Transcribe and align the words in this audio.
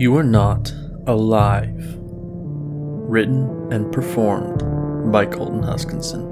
You 0.00 0.16
Are 0.16 0.22
Not 0.22 0.72
Alive. 1.08 1.96
Written 1.98 3.72
and 3.72 3.92
performed 3.92 5.10
by 5.10 5.26
Colton 5.26 5.64
Huskinson. 5.64 6.22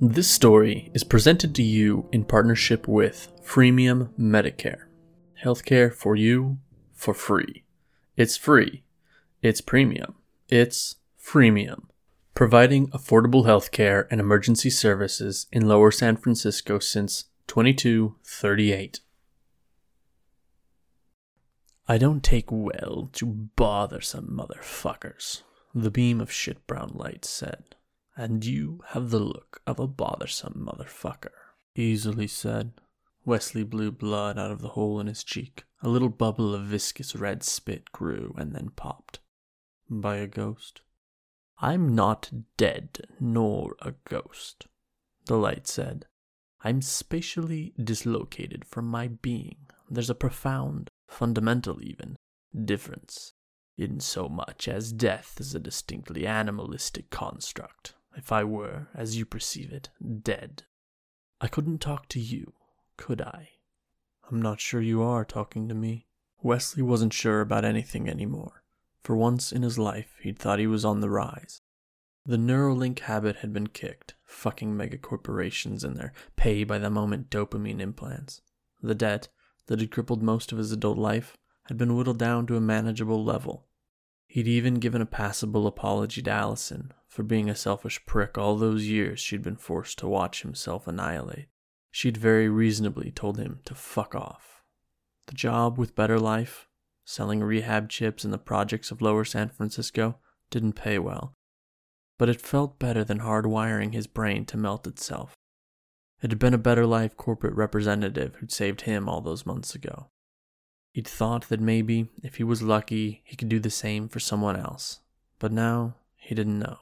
This 0.00 0.30
story 0.30 0.92
is 0.94 1.02
presented 1.02 1.56
to 1.56 1.64
you 1.64 2.08
in 2.12 2.22
partnership 2.22 2.86
with 2.86 3.32
Freemium 3.44 4.10
Medicare. 4.16 4.84
Healthcare 5.42 5.92
for 5.92 6.14
you 6.14 6.58
for 6.94 7.14
free. 7.14 7.64
It's 8.16 8.36
free. 8.36 8.84
It's 9.42 9.60
premium. 9.60 10.14
It's 10.48 10.94
freemium. 11.20 11.86
Providing 12.34 12.90
affordable 12.90 13.44
healthcare 13.44 14.06
and 14.08 14.20
emergency 14.20 14.70
services 14.70 15.48
in 15.50 15.66
lower 15.66 15.90
San 15.90 16.16
Francisco 16.16 16.78
since 16.78 17.24
2238. 17.46 19.00
I 21.88 21.98
don't 21.98 22.22
take 22.22 22.50
well 22.50 23.10
to 23.12 23.26
bothersome 23.26 24.36
motherfuckers, 24.36 25.42
the 25.74 25.90
beam 25.90 26.20
of 26.20 26.32
shit 26.32 26.66
brown 26.66 26.90
light 26.94 27.24
said. 27.24 27.76
And 28.16 28.44
you 28.44 28.82
have 28.88 29.10
the 29.10 29.20
look 29.20 29.60
of 29.66 29.78
a 29.78 29.86
bothersome 29.86 30.66
motherfucker. 30.66 31.30
Easily 31.74 32.26
said. 32.26 32.72
Wesley 33.24 33.62
blew 33.62 33.92
blood 33.92 34.38
out 34.38 34.50
of 34.50 34.62
the 34.62 34.70
hole 34.70 34.98
in 34.98 35.06
his 35.06 35.22
cheek. 35.22 35.64
A 35.82 35.88
little 35.88 36.08
bubble 36.08 36.54
of 36.54 36.62
viscous 36.62 37.14
red 37.14 37.42
spit 37.42 37.92
grew 37.92 38.34
and 38.38 38.54
then 38.54 38.70
popped. 38.74 39.20
By 39.88 40.16
a 40.16 40.26
ghost? 40.26 40.80
I'm 41.58 41.94
not 41.94 42.30
dead, 42.56 43.06
nor 43.20 43.76
a 43.80 43.92
ghost, 44.08 44.66
the 45.26 45.36
light 45.36 45.66
said. 45.66 46.06
I'm 46.66 46.82
spatially 46.82 47.74
dislocated 47.80 48.64
from 48.64 48.86
my 48.86 49.06
being. 49.06 49.68
There's 49.88 50.10
a 50.10 50.16
profound, 50.16 50.90
fundamental 51.06 51.80
even, 51.80 52.16
difference, 52.64 53.34
in 53.78 54.00
so 54.00 54.28
much 54.28 54.66
as 54.66 54.90
death 54.90 55.36
is 55.38 55.54
a 55.54 55.60
distinctly 55.60 56.26
animalistic 56.26 57.08
construct. 57.08 57.94
If 58.16 58.32
I 58.32 58.42
were, 58.42 58.88
as 58.96 59.16
you 59.16 59.24
perceive 59.24 59.72
it, 59.72 59.90
dead, 60.24 60.64
I 61.40 61.46
couldn't 61.46 61.78
talk 61.78 62.08
to 62.08 62.18
you, 62.18 62.54
could 62.96 63.22
I? 63.22 63.50
I'm 64.28 64.42
not 64.42 64.60
sure 64.60 64.80
you 64.80 65.02
are 65.02 65.24
talking 65.24 65.68
to 65.68 65.74
me. 65.76 66.08
Wesley 66.42 66.82
wasn't 66.82 67.12
sure 67.12 67.42
about 67.42 67.64
anything 67.64 68.08
anymore. 68.08 68.64
For 69.04 69.14
once 69.14 69.52
in 69.52 69.62
his 69.62 69.78
life, 69.78 70.16
he'd 70.20 70.40
thought 70.40 70.58
he 70.58 70.66
was 70.66 70.84
on 70.84 70.98
the 70.98 71.10
rise. 71.10 71.60
The 72.24 72.36
Neuralink 72.36 72.98
habit 72.98 73.36
had 73.36 73.52
been 73.52 73.68
kicked, 73.68 74.15
fucking 74.26 74.74
megacorporations 74.74 75.84
and 75.84 75.96
their 75.96 76.12
pay 76.36 76.64
by 76.64 76.78
the 76.78 76.90
moment 76.90 77.30
dopamine 77.30 77.80
implants. 77.80 78.42
The 78.82 78.94
debt, 78.94 79.28
that 79.66 79.80
had 79.80 79.90
crippled 79.90 80.22
most 80.22 80.52
of 80.52 80.58
his 80.58 80.72
adult 80.72 80.98
life, 80.98 81.36
had 81.64 81.76
been 81.76 81.96
whittled 81.96 82.18
down 82.18 82.46
to 82.46 82.56
a 82.56 82.60
manageable 82.60 83.24
level. 83.24 83.66
He'd 84.26 84.48
even 84.48 84.74
given 84.74 85.00
a 85.00 85.06
passable 85.06 85.66
apology 85.66 86.22
to 86.22 86.30
Allison 86.30 86.92
for 87.08 87.22
being 87.22 87.48
a 87.48 87.54
selfish 87.54 88.04
prick 88.06 88.36
all 88.36 88.56
those 88.56 88.86
years 88.86 89.20
she'd 89.20 89.42
been 89.42 89.56
forced 89.56 89.98
to 89.98 90.08
watch 90.08 90.42
himself 90.42 90.86
annihilate. 90.86 91.46
She'd 91.90 92.16
very 92.16 92.48
reasonably 92.48 93.10
told 93.10 93.38
him 93.38 93.60
to 93.64 93.74
fuck 93.74 94.14
off. 94.14 94.62
The 95.26 95.34
job 95.34 95.78
with 95.78 95.94
Better 95.94 96.20
Life, 96.20 96.68
selling 97.04 97.42
rehab 97.42 97.88
chips 97.88 98.24
in 98.24 98.30
the 98.30 98.38
projects 98.38 98.90
of 98.90 99.00
lower 99.00 99.24
San 99.24 99.48
Francisco, 99.48 100.18
didn't 100.50 100.74
pay 100.74 100.98
well, 100.98 101.35
but 102.18 102.28
it 102.28 102.40
felt 102.40 102.78
better 102.78 103.04
than 103.04 103.20
hardwiring 103.20 103.92
his 103.92 104.06
brain 104.06 104.44
to 104.46 104.56
melt 104.56 104.86
itself. 104.86 105.36
It 106.22 106.30
had 106.30 106.38
been 106.38 106.54
a 106.54 106.58
Better 106.58 106.86
Life 106.86 107.16
corporate 107.16 107.54
representative 107.54 108.36
who'd 108.36 108.50
saved 108.52 108.82
him 108.82 109.08
all 109.08 109.20
those 109.20 109.44
months 109.44 109.74
ago. 109.74 110.08
He'd 110.92 111.06
thought 111.06 111.48
that 111.48 111.60
maybe, 111.60 112.08
if 112.22 112.36
he 112.36 112.44
was 112.44 112.62
lucky, 112.62 113.22
he 113.24 113.36
could 113.36 113.50
do 113.50 113.60
the 113.60 113.68
same 113.68 114.08
for 114.08 114.18
someone 114.18 114.56
else, 114.56 115.00
but 115.38 115.52
now 115.52 115.96
he 116.16 116.34
didn't 116.34 116.58
know. 116.58 116.78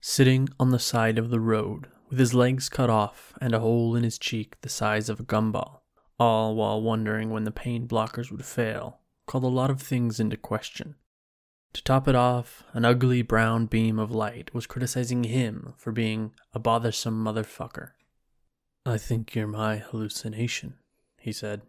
Sitting 0.00 0.48
on 0.58 0.70
the 0.70 0.80
side 0.80 1.18
of 1.18 1.30
the 1.30 1.40
road, 1.40 1.86
with 2.10 2.18
his 2.18 2.34
legs 2.34 2.68
cut 2.68 2.90
off 2.90 3.32
and 3.40 3.54
a 3.54 3.60
hole 3.60 3.94
in 3.94 4.02
his 4.02 4.18
cheek 4.18 4.56
the 4.60 4.68
size 4.68 5.08
of 5.08 5.20
a 5.20 5.24
gumball, 5.24 5.82
all 6.18 6.56
while 6.56 6.82
wondering 6.82 7.30
when 7.30 7.44
the 7.44 7.52
pain 7.52 7.86
blockers 7.86 8.30
would 8.30 8.44
fail, 8.44 8.98
called 9.26 9.44
a 9.44 9.48
lot 9.48 9.70
of 9.70 9.80
things 9.80 10.18
into 10.18 10.36
question. 10.36 10.96
To 11.76 11.82
top 11.82 12.08
it 12.08 12.14
off, 12.14 12.64
an 12.72 12.86
ugly 12.86 13.20
brown 13.20 13.66
beam 13.66 13.98
of 13.98 14.10
light 14.10 14.54
was 14.54 14.66
criticizing 14.66 15.24
him 15.24 15.74
for 15.76 15.92
being 15.92 16.32
a 16.54 16.58
bothersome 16.58 17.22
motherfucker. 17.22 17.90
I 18.86 18.96
think 18.96 19.34
you're 19.34 19.46
my 19.46 19.76
hallucination, 19.76 20.78
he 21.20 21.32
said. 21.32 21.60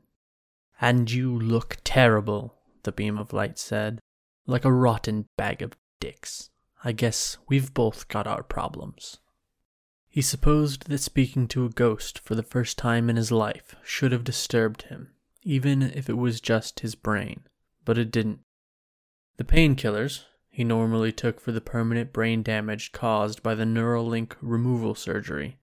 And 0.80 1.12
you 1.12 1.38
look 1.38 1.80
terrible, 1.84 2.56
the 2.84 2.94
beam 2.94 3.18
of 3.18 3.34
light 3.34 3.60
said, 3.60 4.00
like 4.46 4.64
a 4.64 4.72
rotten 4.72 5.26
bag 5.36 5.62
of 5.62 5.76
dicks. 6.00 6.52
I 6.86 6.94
guess 6.94 7.38
we've 7.50 7.74
both 7.74 8.08
got 8.08 8.28
our 8.28 8.44
problems. 8.44 9.18
He 10.08 10.22
supposed 10.22 10.88
that 10.88 11.00
speaking 11.00 11.50
to 11.50 11.66
a 11.66 11.70
ghost 11.70 12.20
for 12.20 12.34
the 12.34 12.44
first 12.44 12.78
time 12.78 13.10
in 13.10 13.18
his 13.18 13.34
life 13.34 13.76
should 13.84 14.14
have 14.14 14.24
disturbed 14.24 14.84
him, 14.84 15.12
even 15.44 15.82
if 15.82 16.10
it 16.10 16.18
was 16.18 16.40
just 16.40 16.80
his 16.80 16.96
brain, 16.96 17.42
but 17.84 17.98
it 17.98 18.10
didn't. 18.10 18.40
The 19.38 19.44
painkillers 19.44 20.24
he 20.50 20.64
normally 20.64 21.12
took 21.12 21.40
for 21.40 21.52
the 21.52 21.62
permanent 21.62 22.12
brain 22.12 22.42
damage 22.42 22.92
caused 22.92 23.44
by 23.44 23.54
the 23.54 23.64
Neuralink 23.64 24.34
removal 24.42 24.96
surgery 24.96 25.60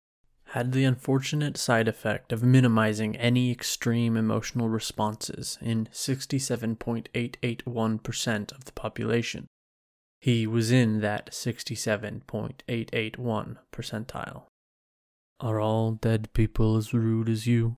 had 0.55 0.71
the 0.71 0.85
unfortunate 0.85 1.57
side 1.57 1.89
effect 1.89 2.33
of 2.33 2.45
minimizing 2.45 3.17
any 3.17 3.51
extreme 3.51 4.17
emotional 4.17 4.69
responses 4.69 5.59
in 5.61 5.89
67.881% 5.93 8.53
of 8.53 8.65
the 8.65 8.71
population. 8.71 9.49
He 10.21 10.47
was 10.47 10.71
in 10.71 11.01
that 11.01 11.33
67.881 11.33 13.57
percentile. 13.73 14.45
Are 15.41 15.59
all 15.59 15.91
dead 15.93 16.33
people 16.35 16.77
as 16.77 16.95
rude 16.95 17.29
as 17.29 17.49
you? 17.49 17.75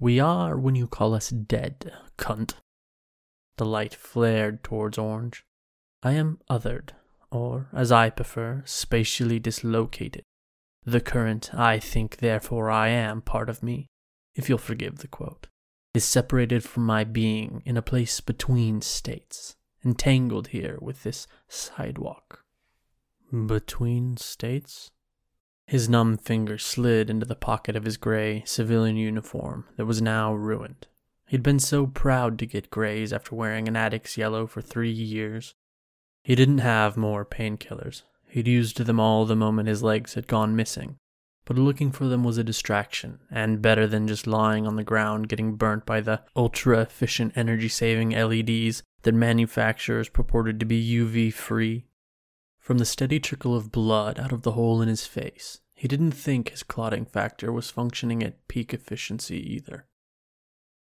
We 0.00 0.18
are 0.18 0.56
when 0.56 0.74
you 0.74 0.86
call 0.86 1.12
us 1.12 1.28
dead, 1.28 1.92
cunt. 2.16 2.54
The 3.56 3.64
light 3.64 3.94
flared 3.94 4.64
towards 4.64 4.98
Orange. 4.98 5.44
I 6.02 6.12
am 6.12 6.38
othered, 6.50 6.90
or, 7.30 7.68
as 7.72 7.92
I 7.92 8.10
prefer, 8.10 8.62
spatially 8.66 9.38
dislocated. 9.38 10.24
The 10.84 11.00
current 11.00 11.54
I 11.54 11.78
think 11.78 12.18
therefore 12.18 12.70
I 12.70 12.88
am 12.88 13.22
part 13.22 13.48
of 13.48 13.62
me, 13.62 13.86
if 14.34 14.48
you'll 14.48 14.58
forgive 14.58 14.98
the 14.98 15.08
quote, 15.08 15.46
is 15.94 16.04
separated 16.04 16.64
from 16.64 16.84
my 16.84 17.04
being 17.04 17.62
in 17.64 17.76
a 17.76 17.82
place 17.82 18.20
between 18.20 18.82
states, 18.82 19.56
entangled 19.84 20.48
here 20.48 20.76
with 20.82 21.04
this 21.04 21.26
sidewalk. 21.48 22.44
Between 23.46 24.16
states? 24.16 24.90
His 25.66 25.88
numb 25.88 26.18
fingers 26.18 26.64
slid 26.64 27.08
into 27.08 27.24
the 27.24 27.34
pocket 27.34 27.76
of 27.76 27.84
his 27.84 27.96
gray 27.96 28.42
civilian 28.44 28.96
uniform 28.96 29.66
that 29.76 29.86
was 29.86 30.02
now 30.02 30.34
ruined. 30.34 30.88
He'd 31.26 31.42
been 31.42 31.60
so 31.60 31.86
proud 31.86 32.38
to 32.38 32.46
get 32.46 32.70
grays 32.70 33.12
after 33.12 33.34
wearing 33.34 33.68
an 33.68 33.76
addict's 33.76 34.18
yellow 34.18 34.46
for 34.46 34.60
three 34.60 34.90
years. 34.90 35.54
He 36.22 36.34
didn't 36.34 36.58
have 36.58 36.96
more 36.96 37.24
painkillers, 37.24 38.02
He'd 38.34 38.48
used 38.48 38.78
them 38.78 38.98
all 38.98 39.26
the 39.26 39.36
moment 39.36 39.68
his 39.68 39.84
legs 39.84 40.14
had 40.14 40.26
gone 40.26 40.56
missing, 40.56 40.96
but 41.44 41.56
looking 41.56 41.92
for 41.92 42.08
them 42.08 42.24
was 42.24 42.36
a 42.36 42.42
distraction, 42.42 43.20
and 43.30 43.62
better 43.62 43.86
than 43.86 44.08
just 44.08 44.26
lying 44.26 44.66
on 44.66 44.74
the 44.74 44.82
ground 44.82 45.28
getting 45.28 45.54
burnt 45.54 45.86
by 45.86 46.00
the 46.00 46.20
ultra 46.34 46.80
efficient 46.80 47.32
energy 47.36 47.68
saving 47.68 48.10
LEDs 48.10 48.82
that 49.02 49.14
manufacturers 49.14 50.08
purported 50.08 50.58
to 50.58 50.66
be 50.66 50.84
UV 50.84 51.32
free. 51.32 51.86
From 52.58 52.78
the 52.78 52.84
steady 52.84 53.20
trickle 53.20 53.54
of 53.54 53.70
blood 53.70 54.18
out 54.18 54.32
of 54.32 54.42
the 54.42 54.52
hole 54.58 54.82
in 54.82 54.88
his 54.88 55.06
face, 55.06 55.60
he 55.72 55.86
didn't 55.86 56.10
think 56.10 56.48
his 56.48 56.64
clotting 56.64 57.04
factor 57.04 57.52
was 57.52 57.70
functioning 57.70 58.20
at 58.24 58.48
peak 58.48 58.74
efficiency 58.74 59.38
either. 59.54 59.86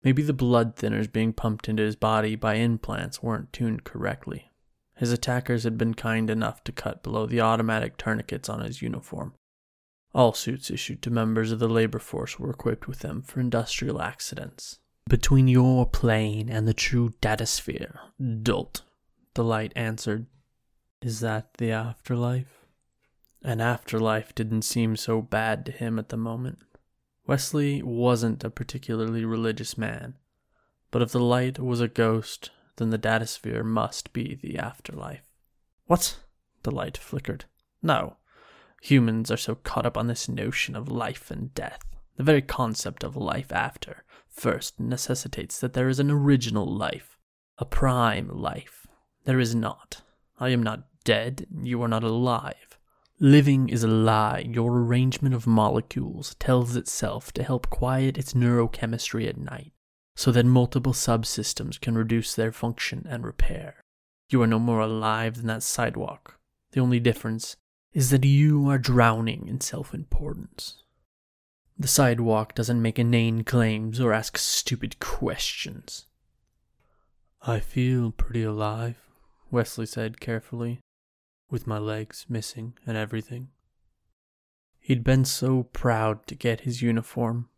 Maybe 0.04 0.22
the 0.24 0.34
blood 0.34 0.76
thinners 0.76 1.12
being 1.12 1.34
pumped 1.34 1.68
into 1.68 1.84
his 1.84 1.96
body 1.96 2.36
by 2.36 2.56
implants 2.56 3.22
weren't 3.22 3.52
tuned 3.52 3.84
correctly. 3.84 4.52
His 4.96 5.12
attackers 5.12 5.64
had 5.64 5.78
been 5.78 5.94
kind 5.94 6.30
enough 6.30 6.64
to 6.66 6.72
cut 6.72 7.04
below 7.04 7.26
the 7.26 7.42
automatic 7.42 7.98
tourniquets 7.98 8.50
on 8.50 8.62
his 8.62 8.82
uniform. 8.82 9.34
All 10.14 10.34
suits 10.34 10.72
issued 10.72 11.02
to 11.04 11.12
members 11.12 11.52
of 11.52 11.60
the 11.60 11.70
labor 11.70 12.00
force 12.00 12.40
were 12.40 12.50
equipped 12.50 12.88
with 12.88 13.00
them 13.00 13.22
for 13.22 13.40
industrial 13.40 14.02
accidents. 14.02 14.80
Between 15.08 15.48
your 15.48 15.86
plane 15.86 16.50
and 16.50 16.68
the 16.68 16.74
true 16.74 17.14
datasphere, 17.22 17.98
dolt, 18.42 18.82
the 19.36 19.44
light 19.44 19.72
answered. 19.76 20.26
Is 21.02 21.20
that 21.22 21.54
the 21.58 21.72
afterlife? 21.72 22.66
An 23.44 23.62
afterlife 23.62 24.36
didn't 24.36 24.64
seem 24.64 24.96
so 24.96 25.22
bad 25.22 25.66
to 25.66 25.72
him 25.72 25.98
at 25.98 26.10
the 26.10 26.18
moment. 26.18 26.60
Wesley 27.30 27.84
wasn't 27.84 28.44
a 28.44 28.50
particularly 28.50 29.24
religious 29.24 29.78
man, 29.78 30.16
but 30.90 31.04
if 31.04 31.12
the 31.12 31.20
light 31.20 31.60
was 31.60 31.80
a 31.80 31.88
ghost, 31.88 32.50
then 32.78 32.90
the 32.90 32.98
datasphere 32.98 33.64
must 33.64 34.14
be 34.14 34.34
the 34.34 34.58
afterlife. 34.58 35.22
What? 35.86 36.18
The 36.64 36.72
light 36.72 36.98
flickered. 36.98 37.46
No. 37.84 38.18
Humans 38.82 39.30
are 39.30 39.38
so 39.38 39.54
caught 39.54 39.86
up 39.86 39.96
on 39.96 40.08
this 40.08 40.28
notion 40.28 40.76
of 40.76 40.90
life 40.90 41.30
and 41.30 41.54
death 41.54 41.84
The 42.18 42.24
very 42.24 42.42
concept 42.42 43.04
of 43.04 43.16
life 43.16 43.52
after 43.52 44.04
first 44.28 44.80
necessitates 44.80 45.60
that 45.60 45.74
there 45.74 45.88
is 45.88 46.00
an 46.00 46.10
original 46.10 46.66
life, 46.66 47.20
a 47.60 47.66
prime 47.66 48.28
life. 48.28 48.88
There 49.26 49.40
is 49.40 49.54
not. 49.54 50.02
I 50.40 50.50
am 50.50 50.64
not 50.64 50.88
dead, 51.04 51.46
you 51.62 51.80
are 51.84 51.88
not 51.88 52.04
alive. 52.04 52.69
Living 53.22 53.68
is 53.68 53.84
a 53.84 53.88
lie. 53.88 54.46
Your 54.50 54.78
arrangement 54.78 55.36
of 55.36 55.46
molecules 55.46 56.36
tells 56.36 56.78
itself 56.78 57.34
to 57.34 57.44
help 57.44 57.70
quiet 57.70 58.18
its 58.18 58.34
neurochemistry 58.34 59.28
at 59.28 59.38
night, 59.38 59.74
so 60.16 60.32
that 60.32 60.46
multiple 60.46 60.94
subsystems 60.94 61.80
can 61.82 61.98
reduce 61.98 62.34
their 62.34 62.54
function 62.54 63.06
and 63.10 63.26
repair. 63.26 63.82
You 64.30 64.42
are 64.42 64.48
no 64.48 64.58
more 64.58 64.80
alive 64.80 65.36
than 65.36 65.48
that 65.48 65.64
sidewalk. 65.64 66.40
The 66.72 66.80
only 66.80 67.02
difference 67.02 67.58
is 67.92 68.10
that 68.12 68.24
you 68.24 68.70
are 68.70 68.78
drowning 68.78 69.50
in 69.50 69.60
self 69.60 69.94
importance. 69.94 70.84
The 71.78 71.90
sidewalk 71.90 72.56
doesn't 72.56 72.82
make 72.82 73.00
inane 73.00 73.44
claims 73.44 74.00
or 74.00 74.14
ask 74.14 74.38
stupid 74.38 75.00
questions. 75.00 76.06
I 77.42 77.60
feel 77.60 78.12
pretty 78.12 78.44
alive, 78.44 78.96
Wesley 79.52 79.86
said 79.86 80.22
carefully, 80.22 80.80
with 81.50 81.68
my 81.68 81.78
legs 81.78 82.26
missing 82.30 82.74
and 82.86 82.98
everything. 82.98 83.50
He'd 84.80 85.04
been 85.04 85.26
so 85.26 85.64
proud 85.64 86.26
to 86.28 86.36
get 86.36 86.62
his 86.62 86.82
uniform. 86.82 87.50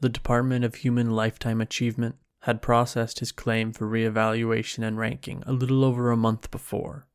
The 0.00 0.08
Department 0.08 0.64
of 0.64 0.76
Human 0.76 1.10
Lifetime 1.10 1.60
Achievement 1.60 2.16
had 2.42 2.62
processed 2.62 3.18
his 3.18 3.32
claim 3.32 3.72
for 3.72 3.88
reevaluation 3.88 4.86
and 4.86 4.96
ranking 4.96 5.42
a 5.46 5.52
little 5.52 5.84
over 5.84 6.10
a 6.10 6.16
month 6.16 6.50
before. 6.50 7.06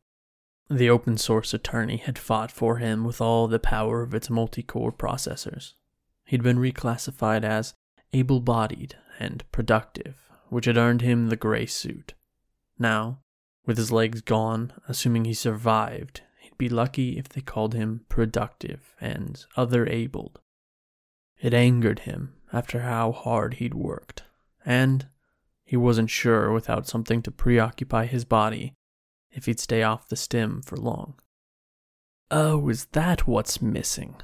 The 0.70 0.90
open 0.90 1.18
source 1.18 1.54
attorney 1.54 1.98
had 1.98 2.18
fought 2.18 2.52
for 2.52 2.78
him 2.78 3.04
with 3.04 3.22
all 3.22 3.48
the 3.48 3.60
power 3.60 4.02
of 4.02 4.14
its 4.14 4.30
multi 4.30 4.64
core 4.64 4.92
processors. 4.92 5.74
He'd 6.26 6.44
been 6.44 6.58
reclassified 6.58 7.44
as 7.44 7.74
able 8.12 8.42
bodied 8.42 8.96
and 9.20 9.44
productive, 9.52 10.30
which 10.50 10.66
had 10.66 10.78
earned 10.78 11.02
him 11.02 11.30
the 11.30 11.36
gray 11.36 11.66
suit. 11.66 12.14
Now, 12.78 13.20
with 13.66 13.78
his 13.78 13.92
legs 13.92 14.22
gone, 14.22 14.74
assuming 14.88 15.26
he 15.26 15.34
survived, 15.34 16.22
he'd 16.40 16.58
be 16.58 16.70
lucky 16.70 17.18
if 17.18 17.30
they 17.30 17.42
called 17.42 17.74
him 17.74 18.06
productive 18.10 18.94
and 19.00 19.46
other 19.56 19.88
abled. 19.88 20.40
It 21.42 21.54
angered 21.54 22.00
him 22.00 22.34
after 22.52 22.82
how 22.82 23.12
hard 23.12 23.56
he'd 23.56 23.74
worked, 23.74 24.24
and 24.66 25.08
he 25.66 25.78
wasn't 25.78 26.10
sure 26.10 26.52
without 26.52 26.88
something 26.88 27.22
to 27.24 27.32
preoccupy 27.32 28.06
his 28.06 28.26
body 28.26 28.74
if 29.32 29.46
he'd 29.46 29.60
stay 29.60 29.82
off 29.82 30.08
the 30.08 30.16
stem 30.16 30.62
for 30.62 30.78
long. 30.78 31.16
Oh, 32.30 32.70
is 32.70 32.86
that 32.92 33.28
what's 33.28 33.62
missing? 33.62 34.16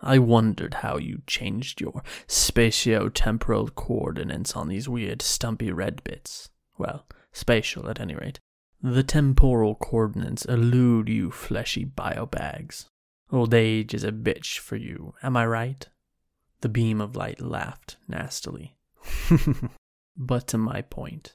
I 0.00 0.18
wondered 0.18 0.74
how 0.74 0.98
you 0.98 1.22
changed 1.26 1.80
your 1.80 2.02
spatio-temporal 2.28 3.68
coordinates 3.68 4.54
on 4.54 4.68
these 4.68 4.88
weird 4.88 5.22
stumpy 5.22 5.72
red 5.72 6.04
bits. 6.04 6.50
Well, 6.76 7.06
spatial 7.32 7.88
at 7.88 8.00
any 8.00 8.14
rate. 8.14 8.38
The 8.82 9.02
temporal 9.02 9.74
coordinates 9.74 10.44
elude 10.44 11.08
you 11.08 11.30
fleshy 11.30 11.84
biobags. 11.84 12.86
Old 13.32 13.54
age 13.54 13.94
is 13.94 14.04
a 14.04 14.12
bitch 14.12 14.58
for 14.58 14.76
you, 14.76 15.14
am 15.22 15.36
I 15.36 15.46
right? 15.46 15.88
The 16.60 16.68
beam 16.68 17.00
of 17.00 17.16
light 17.16 17.40
laughed 17.40 17.96
nastily. 18.06 18.76
but 20.16 20.46
to 20.48 20.58
my 20.58 20.82
point, 20.82 21.34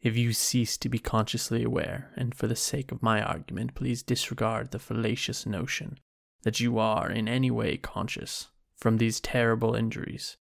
if 0.00 0.16
you 0.16 0.32
cease 0.32 0.76
to 0.78 0.88
be 0.88 0.98
consciously 0.98 1.64
aware, 1.64 2.12
and 2.14 2.34
for 2.34 2.46
the 2.46 2.56
sake 2.56 2.92
of 2.92 3.02
my 3.02 3.22
argument, 3.22 3.74
please 3.74 4.02
disregard 4.02 4.70
the 4.70 4.78
fallacious 4.78 5.46
notion 5.46 5.98
that 6.42 6.60
you 6.60 6.78
are 6.78 7.10
in 7.10 7.26
any 7.26 7.50
way 7.50 7.76
conscious 7.78 8.48
from 8.76 8.98
these 8.98 9.20
terrible 9.20 9.74
injuries. 9.74 10.36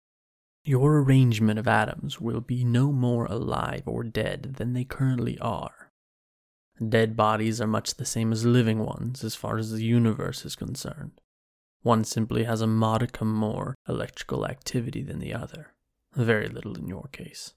Your 0.64 0.98
arrangement 0.98 1.58
of 1.58 1.68
atoms 1.68 2.20
will 2.20 2.40
be 2.40 2.64
no 2.64 2.90
more 2.90 3.26
alive 3.26 3.82
or 3.86 4.02
dead 4.02 4.54
than 4.56 4.72
they 4.72 4.84
currently 4.84 5.38
are. 5.38 5.79
Dead 6.88 7.14
bodies 7.14 7.60
are 7.60 7.66
much 7.66 7.94
the 7.94 8.06
same 8.06 8.32
as 8.32 8.46
living 8.46 8.78
ones 8.78 9.22
as 9.22 9.34
far 9.34 9.58
as 9.58 9.70
the 9.70 9.84
universe 9.84 10.46
is 10.46 10.56
concerned. 10.56 11.20
One 11.82 12.04
simply 12.04 12.44
has 12.44 12.62
a 12.62 12.66
modicum 12.66 13.32
more 13.34 13.74
electrical 13.86 14.46
activity 14.46 15.02
than 15.02 15.18
the 15.18 15.34
other, 15.34 15.74
very 16.14 16.48
little 16.48 16.76
in 16.76 16.88
your 16.88 17.08
case. 17.12 17.52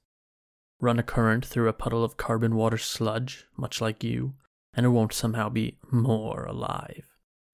Run 0.81 0.99
a 0.99 1.03
current 1.03 1.45
through 1.45 1.69
a 1.69 1.73
puddle 1.73 2.03
of 2.03 2.17
carbon 2.17 2.55
water 2.55 2.77
sludge, 2.77 3.45
much 3.55 3.79
like 3.79 4.03
you, 4.03 4.33
and 4.73 4.85
it 4.85 4.89
won't 4.89 5.13
somehow 5.13 5.47
be 5.47 5.77
more 5.89 6.43
alive. 6.43 7.05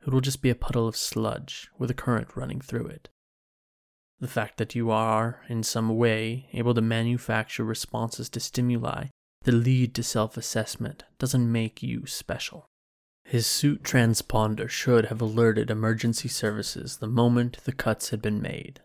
It 0.01 0.11
will 0.11 0.21
just 0.21 0.41
be 0.41 0.49
a 0.49 0.55
puddle 0.55 0.87
of 0.87 0.97
sludge 0.97 1.69
with 1.77 1.91
a 1.91 1.95
current 1.95 2.35
running 2.35 2.61
through 2.61 2.87
it. 2.87 3.09
The 4.19 4.27
fact 4.27 4.57
that 4.57 4.73
you 4.73 4.89
are, 4.89 5.41
in 5.49 5.61
some 5.61 5.95
way, 5.97 6.49
able 6.53 6.73
to 6.73 6.81
manufacture 6.81 7.63
responses 7.63 8.27
to 8.29 8.39
stimuli 8.39 9.07
that 9.49 9.55
lead 9.55 9.95
to 9.95 10.03
self 10.03 10.37
assessment 10.37 11.05
doesn't 11.17 11.51
make 11.51 11.81
you 11.81 12.05
special. 12.05 12.69
His 13.23 13.47
suit 13.47 13.81
transponder 13.81 14.69
should 14.69 15.05
have 15.05 15.21
alerted 15.21 15.71
emergency 15.71 16.27
services 16.27 16.97
the 16.97 17.07
moment 17.07 17.57
the 17.63 17.71
cuts 17.71 18.11
had 18.11 18.21
been 18.21 18.43
made. 18.43 18.81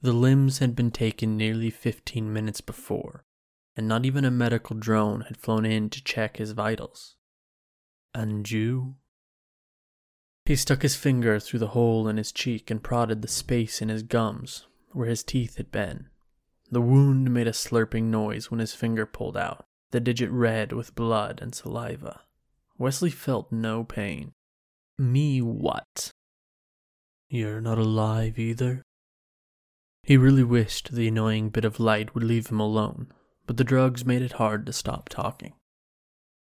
The 0.00 0.12
limbs 0.12 0.60
had 0.60 0.76
been 0.76 0.92
taken 0.92 1.36
nearly 1.36 1.70
15 1.70 2.32
minutes 2.32 2.60
before, 2.60 3.24
and 3.76 3.88
not 3.88 4.06
even 4.06 4.24
a 4.24 4.30
medical 4.30 4.76
drone 4.76 5.22
had 5.22 5.36
flown 5.36 5.64
in 5.64 5.90
to 5.90 6.04
check 6.04 6.36
his 6.36 6.52
vitals. 6.52 7.16
And 8.14 8.48
you? 8.48 8.94
He 10.44 10.54
stuck 10.54 10.82
his 10.82 10.94
finger 10.94 11.40
through 11.40 11.58
the 11.58 11.68
hole 11.68 12.06
in 12.06 12.18
his 12.18 12.30
cheek 12.30 12.70
and 12.70 12.84
prodded 12.84 13.20
the 13.20 13.26
space 13.26 13.82
in 13.82 13.88
his 13.88 14.04
gums 14.04 14.68
where 14.92 15.08
his 15.08 15.24
teeth 15.24 15.56
had 15.56 15.72
been. 15.72 16.06
The 16.70 16.80
wound 16.80 17.34
made 17.34 17.48
a 17.48 17.52
slurping 17.52 18.04
noise 18.04 18.48
when 18.48 18.60
his 18.60 18.74
finger 18.74 19.04
pulled 19.04 19.36
out, 19.36 19.66
the 19.90 20.00
digit 20.00 20.30
red 20.30 20.72
with 20.72 20.94
blood 20.94 21.40
and 21.40 21.54
saliva. 21.54 22.20
Wesley 22.76 23.10
felt 23.10 23.50
no 23.50 23.84
pain. 23.84 24.32
Me 24.98 25.40
what? 25.40 26.10
You're 27.28 27.60
not 27.60 27.78
alive 27.78 28.38
either? 28.38 28.82
He 30.02 30.16
really 30.16 30.44
wished 30.44 30.92
the 30.92 31.08
annoying 31.08 31.50
bit 31.50 31.64
of 31.64 31.80
light 31.80 32.14
would 32.14 32.24
leave 32.24 32.46
him 32.46 32.60
alone, 32.60 33.12
but 33.46 33.56
the 33.56 33.64
drugs 33.64 34.04
made 34.04 34.22
it 34.22 34.32
hard 34.32 34.64
to 34.66 34.72
stop 34.72 35.08
talking. 35.08 35.54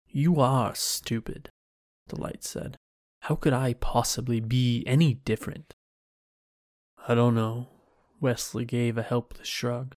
You 0.08 0.40
are 0.40 0.74
stupid, 0.74 1.50
the 2.08 2.20
light 2.20 2.44
said. 2.44 2.76
How 3.20 3.36
could 3.36 3.52
I 3.52 3.74
possibly 3.74 4.40
be 4.40 4.82
any 4.86 5.14
different? 5.14 5.74
I 7.06 7.14
don't 7.14 7.34
know. 7.34 7.68
Wesley 8.20 8.64
gave 8.64 8.98
a 8.98 9.02
helpless 9.02 9.48
shrug. 9.48 9.94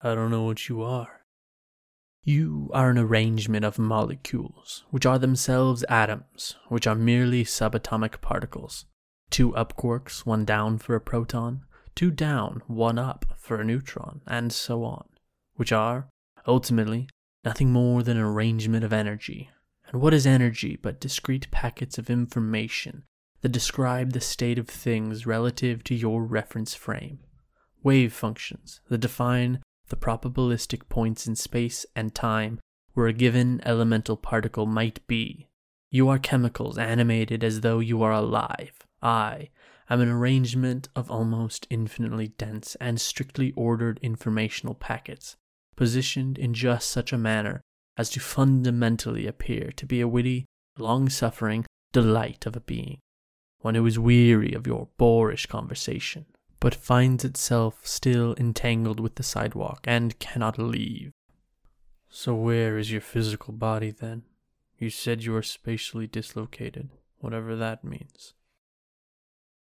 I 0.00 0.14
don't 0.14 0.30
know 0.30 0.44
what 0.44 0.68
you 0.68 0.82
are. 0.82 1.15
You 2.28 2.72
are 2.74 2.90
an 2.90 2.98
arrangement 2.98 3.64
of 3.64 3.78
molecules, 3.78 4.82
which 4.90 5.06
are 5.06 5.16
themselves 5.16 5.84
atoms, 5.88 6.56
which 6.66 6.84
are 6.84 6.96
merely 6.96 7.44
subatomic 7.44 8.20
particles. 8.20 8.86
Two 9.30 9.54
up 9.54 9.76
quarks, 9.76 10.26
one 10.26 10.44
down 10.44 10.78
for 10.78 10.96
a 10.96 11.00
proton, 11.00 11.62
two 11.94 12.10
down, 12.10 12.62
one 12.66 12.98
up 12.98 13.26
for 13.38 13.60
a 13.60 13.64
neutron, 13.64 14.22
and 14.26 14.52
so 14.52 14.82
on, 14.82 15.06
which 15.54 15.70
are, 15.70 16.08
ultimately, 16.48 17.08
nothing 17.44 17.70
more 17.70 18.02
than 18.02 18.16
an 18.16 18.24
arrangement 18.24 18.82
of 18.82 18.92
energy, 18.92 19.48
and 19.92 20.02
what 20.02 20.12
is 20.12 20.26
energy 20.26 20.76
but 20.82 21.00
discrete 21.00 21.48
packets 21.52 21.96
of 21.96 22.10
information 22.10 23.04
that 23.42 23.52
describe 23.52 24.12
the 24.12 24.20
state 24.20 24.58
of 24.58 24.66
things 24.66 25.28
relative 25.28 25.84
to 25.84 25.94
your 25.94 26.24
reference 26.24 26.74
frame? 26.74 27.20
Wave 27.84 28.12
functions 28.12 28.80
that 28.88 28.98
define 28.98 29.60
the 29.88 29.96
probabilistic 29.96 30.88
points 30.88 31.26
in 31.26 31.36
space 31.36 31.86
and 31.94 32.14
time 32.14 32.58
where 32.94 33.06
a 33.06 33.12
given 33.12 33.60
elemental 33.64 34.16
particle 34.16 34.66
might 34.66 35.06
be. 35.06 35.48
You 35.90 36.08
are 36.08 36.18
chemicals 36.18 36.78
animated 36.78 37.44
as 37.44 37.60
though 37.60 37.78
you 37.78 38.02
are 38.02 38.12
alive. 38.12 38.72
I 39.02 39.50
am 39.88 40.00
an 40.00 40.08
arrangement 40.08 40.88
of 40.96 41.10
almost 41.10 41.66
infinitely 41.70 42.28
dense 42.28 42.74
and 42.80 43.00
strictly 43.00 43.52
ordered 43.52 44.00
informational 44.02 44.74
packets, 44.74 45.36
positioned 45.76 46.38
in 46.38 46.54
just 46.54 46.90
such 46.90 47.12
a 47.12 47.18
manner 47.18 47.60
as 47.96 48.10
to 48.10 48.20
fundamentally 48.20 49.26
appear 49.26 49.70
to 49.76 49.86
be 49.86 50.00
a 50.00 50.08
witty, 50.08 50.46
long 50.78 51.08
suffering 51.08 51.64
delight 51.92 52.46
of 52.46 52.56
a 52.56 52.60
being, 52.60 52.98
one 53.60 53.74
who 53.74 53.86
is 53.86 53.98
weary 53.98 54.52
of 54.52 54.66
your 54.66 54.88
boorish 54.98 55.46
conversation, 55.46 56.26
but 56.60 56.74
finds 56.74 57.24
itself 57.24 57.86
still 57.86 58.34
entangled 58.38 59.00
with 59.00 59.16
the 59.16 59.22
sidewalk 59.22 59.80
and 59.84 60.18
cannot 60.18 60.58
leave. 60.58 61.12
So, 62.08 62.34
where 62.34 62.78
is 62.78 62.90
your 62.90 63.00
physical 63.00 63.52
body 63.52 63.90
then? 63.90 64.22
You 64.78 64.90
said 64.90 65.24
you 65.24 65.34
are 65.36 65.42
spatially 65.42 66.06
dislocated, 66.06 66.90
whatever 67.18 67.56
that 67.56 67.84
means. 67.84 68.34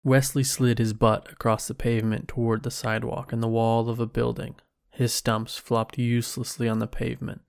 Wesley 0.04 0.44
slid 0.44 0.78
his 0.78 0.92
butt 0.92 1.32
across 1.32 1.66
the 1.66 1.74
pavement 1.74 2.28
toward 2.28 2.62
the 2.62 2.70
sidewalk 2.70 3.32
and 3.32 3.42
the 3.42 3.48
wall 3.48 3.88
of 3.88 3.98
a 3.98 4.06
building. 4.06 4.54
His 4.90 5.12
stumps 5.12 5.56
flopped 5.56 5.98
uselessly 5.98 6.68
on 6.68 6.78
the 6.78 6.86
pavement, 6.86 7.42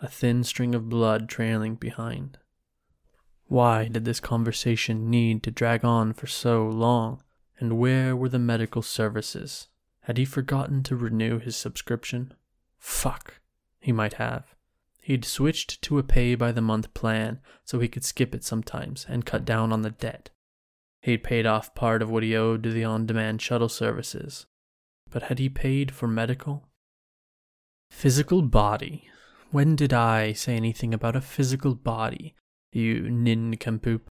a 0.00 0.08
thin 0.08 0.44
string 0.44 0.74
of 0.74 0.88
blood 0.88 1.28
trailing 1.28 1.74
behind. 1.74 2.38
Why 3.48 3.88
did 3.88 4.04
this 4.04 4.20
conversation 4.20 5.10
need 5.10 5.42
to 5.42 5.50
drag 5.50 5.84
on 5.84 6.12
for 6.12 6.26
so 6.26 6.66
long? 6.68 7.22
And 7.58 7.78
where 7.78 8.14
were 8.14 8.28
the 8.28 8.38
medical 8.38 8.82
services? 8.82 9.68
Had 10.00 10.18
he 10.18 10.24
forgotten 10.24 10.82
to 10.84 10.96
renew 10.96 11.38
his 11.38 11.56
subscription? 11.56 12.34
Fuck. 12.78 13.40
He 13.80 13.92
might 13.92 14.14
have. 14.14 14.54
He'd 15.00 15.24
switched 15.24 15.82
to 15.82 15.98
a 15.98 16.02
pay 16.02 16.34
by 16.34 16.52
the 16.52 16.60
month 16.60 16.92
plan 16.92 17.40
so 17.64 17.78
he 17.78 17.88
could 17.88 18.04
skip 18.04 18.34
it 18.34 18.44
sometimes 18.44 19.06
and 19.08 19.24
cut 19.24 19.44
down 19.44 19.72
on 19.72 19.82
the 19.82 19.90
debt. 19.90 20.30
He'd 21.00 21.22
paid 21.22 21.46
off 21.46 21.74
part 21.74 22.02
of 22.02 22.10
what 22.10 22.24
he 22.24 22.36
owed 22.36 22.64
to 22.64 22.72
the 22.72 22.84
on 22.84 23.06
demand 23.06 23.40
shuttle 23.40 23.68
services. 23.68 24.46
But 25.08 25.24
had 25.24 25.38
he 25.38 25.48
paid 25.48 25.92
for 25.92 26.08
medical? 26.08 26.64
Physical 27.90 28.42
body. 28.42 29.08
When 29.52 29.76
did 29.76 29.92
I 29.92 30.32
say 30.32 30.56
anything 30.56 30.92
about 30.92 31.14
a 31.14 31.20
physical 31.20 31.76
body, 31.76 32.34
you 32.72 33.08
nincompoop? 33.08 34.08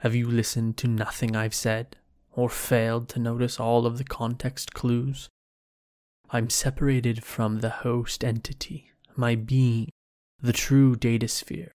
Have 0.00 0.14
you 0.14 0.30
listened 0.30 0.78
to 0.78 0.88
nothing 0.88 1.36
I've 1.36 1.54
said, 1.54 1.96
or 2.36 2.48
failed 2.48 3.08
to 3.08 3.18
notice 3.18 3.58
all 3.58 3.86
of 3.86 3.98
the 3.98 4.04
context 4.04 4.72
clues? 4.72 5.28
I'm 6.30 6.50
separated 6.50 7.24
from 7.24 7.58
the 7.58 7.70
host 7.70 8.22
entity, 8.22 8.92
my 9.16 9.34
being, 9.34 9.88
the 10.40 10.52
true 10.52 10.94
datasphere. 10.94 11.70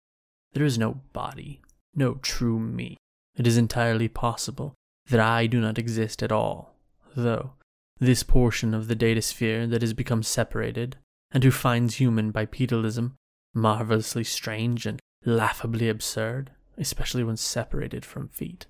There 0.54 0.66
is 0.66 0.78
no 0.78 1.02
body, 1.14 1.62
no 1.96 2.16
true 2.16 2.60
me. 2.60 2.98
It 3.36 3.48
is 3.48 3.58
entirely 3.58 4.08
possible 4.08 4.76
that 5.08 5.20
I 5.20 5.48
do 5.48 5.60
not 5.60 5.80
exist 5.80 6.22
at 6.22 6.32
all, 6.32 6.76
though 7.16 7.54
this 8.00 8.24
portion 8.24 8.74
of 8.74 8.88
the 8.88 8.96
datasphere 8.96 9.70
that 9.70 9.82
has 9.82 9.94
become 9.94 10.24
separated, 10.24 10.96
and 11.32 11.44
who 11.44 11.52
finds 11.52 11.96
human 11.96 12.32
bipedalism 12.32 13.12
marvelously 13.54 14.24
strange 14.24 14.86
and 14.86 15.00
laughably 15.26 15.90
absurd, 15.90 16.52
especially 16.78 17.24
when 17.24 17.36
separated 17.36 18.06
from 18.06 18.30
feet, 18.30 18.66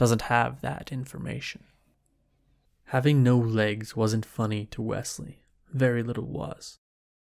doesn't 0.00 0.22
have 0.22 0.62
that 0.62 0.90
information. 0.90 1.62
Having 2.84 3.22
no 3.22 3.36
legs 3.36 3.94
wasn't 3.94 4.24
funny 4.24 4.64
to 4.70 4.80
Wesley. 4.80 5.42
Very 5.74 6.02
little 6.02 6.24
was. 6.24 6.78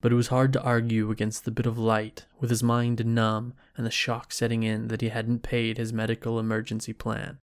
But 0.00 0.12
it 0.12 0.14
was 0.14 0.28
hard 0.28 0.52
to 0.52 0.62
argue 0.62 1.10
against 1.10 1.44
the 1.44 1.50
bit 1.50 1.66
of 1.66 1.76
light, 1.76 2.26
with 2.38 2.48
his 2.48 2.62
mind 2.62 3.04
numb 3.04 3.54
and 3.76 3.84
the 3.84 3.90
shock 3.90 4.32
setting 4.32 4.62
in 4.62 4.86
that 4.86 5.00
he 5.00 5.08
hadn't 5.08 5.42
paid 5.42 5.78
his 5.78 5.92
medical 5.92 6.38
emergency 6.38 6.92
plan. 6.92 7.38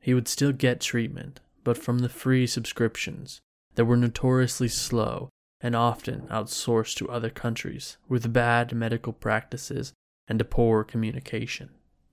He 0.00 0.14
would 0.14 0.28
still 0.28 0.52
get 0.52 0.80
treatment, 0.80 1.40
but 1.62 1.76
from 1.76 1.98
the 1.98 2.08
free 2.08 2.46
subscriptions 2.46 3.42
that 3.74 3.84
were 3.84 3.98
notoriously 3.98 4.68
slow 4.68 5.28
and 5.60 5.76
often 5.76 6.22
outsourced 6.30 6.96
to 6.96 7.10
other 7.10 7.28
countries 7.28 7.98
with 8.08 8.32
bad 8.32 8.74
medical 8.74 9.12
practices 9.12 9.92
and 10.26 10.48
poor 10.48 10.84
communication. 10.84 11.68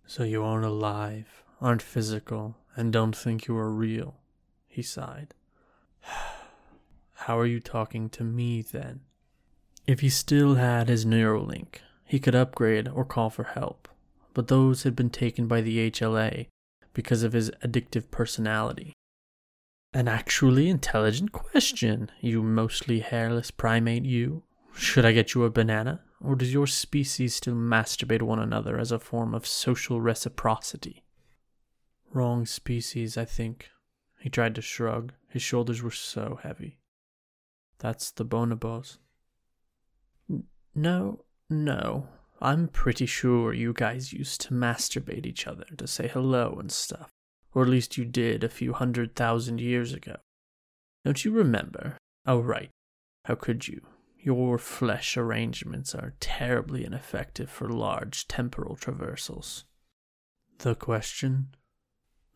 So 0.05 0.23
you 0.23 0.43
aren't 0.43 0.65
alive, 0.65 1.45
aren't 1.61 1.81
physical, 1.81 2.55
and 2.75 2.93
don't 2.93 3.15
think 3.15 3.47
you 3.47 3.57
are 3.57 3.71
real, 3.71 4.15
he 4.67 4.81
sighed. 4.81 5.33
How 7.13 7.39
are 7.39 7.45
you 7.45 7.59
talking 7.59 8.09
to 8.09 8.23
me 8.23 8.61
then? 8.61 9.01
If 9.87 10.01
he 10.01 10.09
still 10.09 10.55
had 10.55 10.89
his 10.89 11.05
Neuralink, 11.05 11.79
he 12.05 12.19
could 12.19 12.35
upgrade 12.35 12.87
or 12.87 13.05
call 13.05 13.29
for 13.29 13.43
help, 13.43 13.87
but 14.33 14.47
those 14.47 14.83
had 14.83 14.95
been 14.95 15.09
taken 15.09 15.47
by 15.47 15.61
the 15.61 15.89
HLA 15.89 16.47
because 16.93 17.23
of 17.23 17.33
his 17.33 17.49
addictive 17.63 18.11
personality. 18.11 18.93
An 19.93 20.07
actually 20.07 20.69
intelligent 20.69 21.31
question, 21.31 22.11
you 22.21 22.43
mostly 22.43 22.99
hairless 22.99 23.51
primate, 23.51 24.05
you. 24.05 24.43
Should 24.75 25.05
I 25.05 25.11
get 25.11 25.33
you 25.33 25.43
a 25.43 25.49
banana? 25.49 26.01
Or 26.21 26.35
does 26.35 26.53
your 26.53 26.67
species 26.67 27.35
still 27.35 27.55
masturbate 27.55 28.21
one 28.21 28.39
another 28.39 28.77
as 28.77 28.91
a 28.91 28.99
form 28.99 29.33
of 29.33 29.47
social 29.47 30.01
reciprocity? 30.01 31.03
Wrong 32.17 32.47
species, 32.47 33.15
I 33.15 33.25
think. 33.25 33.69
He 34.19 34.27
tried 34.27 34.55
to 34.55 34.61
shrug. 34.63 35.13
His 35.29 35.43
shoulders 35.43 35.83
were 35.83 35.91
so 35.91 36.39
heavy. 36.41 36.79
That's 37.77 38.09
the 38.09 38.25
bonobos. 38.25 38.97
No, 40.73 41.25
no. 41.47 42.07
I'm 42.41 42.69
pretty 42.69 43.05
sure 43.05 43.53
you 43.53 43.71
guys 43.71 44.13
used 44.13 44.41
to 44.41 44.55
masturbate 44.55 45.27
each 45.27 45.45
other 45.45 45.65
to 45.77 45.85
say 45.85 46.07
hello 46.07 46.57
and 46.59 46.71
stuff. 46.71 47.11
Or 47.53 47.61
at 47.61 47.69
least 47.69 47.99
you 47.99 48.05
did 48.05 48.43
a 48.43 48.49
few 48.49 48.73
hundred 48.73 49.15
thousand 49.15 49.61
years 49.61 49.93
ago. 49.93 50.15
Don't 51.05 51.23
you 51.23 51.29
remember? 51.29 51.97
Oh, 52.25 52.39
right. 52.39 52.71
How 53.25 53.35
could 53.35 53.67
you? 53.67 53.81
Your 54.17 54.57
flesh 54.57 55.17
arrangements 55.17 55.93
are 55.93 56.15
terribly 56.19 56.83
ineffective 56.83 57.51
for 57.51 57.69
large 57.69 58.27
temporal 58.27 58.75
traversals. 58.75 59.65
The 60.57 60.73
question? 60.73 61.49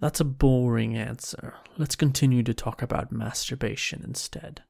That's 0.01 0.19
a 0.19 0.25
boring 0.25 0.97
answer. 0.97 1.53
Let's 1.77 1.95
continue 1.95 2.41
to 2.43 2.55
talk 2.55 2.81
about 2.81 3.11
masturbation 3.11 4.01
instead. 4.03 4.63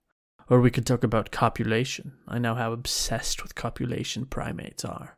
Or 0.49 0.59
we 0.59 0.69
could 0.69 0.85
talk 0.85 1.05
about 1.05 1.31
copulation. 1.31 2.17
I 2.27 2.37
know 2.37 2.53
how 2.53 2.73
obsessed 2.73 3.41
with 3.41 3.55
copulation 3.55 4.25
primates 4.25 4.83
are. 4.83 5.17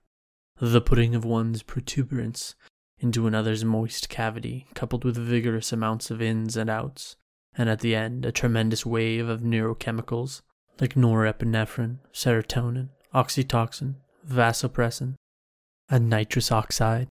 The 0.62 0.82
putting 0.82 1.16
of 1.16 1.26
one's 1.26 1.64
protuberance 1.64 2.54
into 3.00 3.26
another's 3.26 3.66
moist 3.66 4.08
cavity, 4.08 4.68
coupled 4.76 5.04
with 5.04 5.18
vigorous 5.18 5.74
amounts 5.74 6.12
of 6.12 6.22
ins 6.22 6.56
and 6.56 6.70
outs, 6.70 7.16
and 7.58 7.68
at 7.68 7.80
the 7.80 7.96
end 7.96 8.24
a 8.24 8.32
tremendous 8.32 8.86
wave 8.86 9.28
of 9.28 9.42
neurochemicals 9.42 10.42
like 10.80 10.94
norepinephrine, 10.94 11.98
serotonin, 12.14 12.90
oxytocin, 13.16 13.96
vasopressin, 14.28 15.16
and 15.90 16.08
nitrous 16.08 16.52
oxide, 16.52 17.08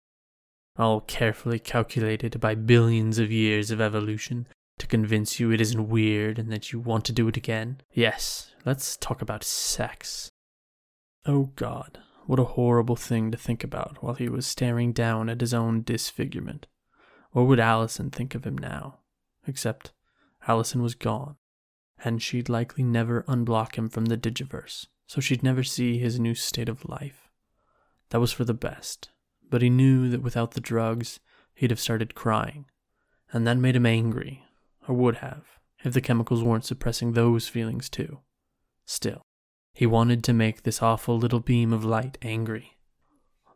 all 0.80 1.02
carefully 1.02 1.60
calculated 1.60 2.40
by 2.40 2.56
billions 2.56 3.20
of 3.20 3.32
years 3.32 3.70
of 3.70 3.82
evolution 3.82 4.48
to 4.78 4.88
convince 4.88 5.40
you 5.40 5.52
it 5.52 5.62
isn't 5.62 5.90
weird 5.90 6.40
and 6.40 6.52
that 6.52 6.72
you 6.72 6.80
want 6.80 7.04
to 7.06 7.12
do 7.12 7.28
it 7.28 7.38
again. 7.38 7.82
Yes, 7.92 8.56
let's 8.66 8.96
talk 8.98 9.22
about 9.22 9.44
sex. 9.44 10.32
Oh 11.26 11.52
God, 11.56 12.00
what 12.26 12.40
a 12.40 12.46
horrible 12.46 12.96
thing 12.96 13.30
to 13.32 13.38
think 13.38 13.64
about 13.64 14.02
while 14.02 14.14
he 14.14 14.30
was 14.30 14.48
staring 14.48 14.94
down 14.94 15.30
at 15.30 15.42
his 15.42 15.54
own 15.54 15.84
disfigurement. 15.84 16.66
What 17.32 17.48
would 17.48 17.60
Allison 17.60 18.10
think 18.10 18.34
of 18.34 18.46
him 18.46 18.58
now? 18.58 19.00
Except 19.46 19.92
Allison 20.48 20.82
was 20.82 20.96
gone, 20.96 21.36
and 22.04 22.22
she'd 22.22 22.50
likely 22.50 22.84
never 22.84 23.24
unblock 23.24 23.76
him 23.76 23.90
from 23.90 24.06
the 24.06 24.18
Digiverse, 24.18 24.88
so 25.08 25.20
she'd 25.20 25.44
never 25.44 25.64
see 25.64 26.00
his 26.00 26.20
new 26.20 26.34
state 26.34 26.70
of 26.70 26.88
life. 26.88 27.30
That 28.10 28.22
was 28.22 28.32
for 28.32 28.46
the 28.46 28.54
best, 28.54 29.10
but 29.50 29.62
he 29.62 29.70
knew 29.70 30.10
that 30.10 30.22
without 30.22 30.52
the 30.52 30.62
drugs, 30.62 31.20
he'd 31.54 31.72
have 31.72 31.80
started 31.80 32.16
crying, 32.16 32.66
and 33.32 33.46
that 33.46 33.58
made 33.58 33.76
him 33.76 33.86
angry, 33.86 34.44
or 34.88 34.96
would 34.96 35.18
have, 35.18 35.44
if 35.84 35.94
the 35.94 36.02
chemicals 36.02 36.44
weren't 36.44 36.66
suppressing 36.66 37.14
those 37.14 37.48
feelings 37.48 37.90
too. 37.90 38.20
Still, 38.86 39.22
he 39.74 39.86
wanted 39.86 40.24
to 40.24 40.34
make 40.34 40.64
this 40.64 40.82
awful 40.82 41.18
little 41.18 41.40
beam 41.40 41.74
of 41.74 41.86
light 41.86 42.18
angry. 42.22 42.78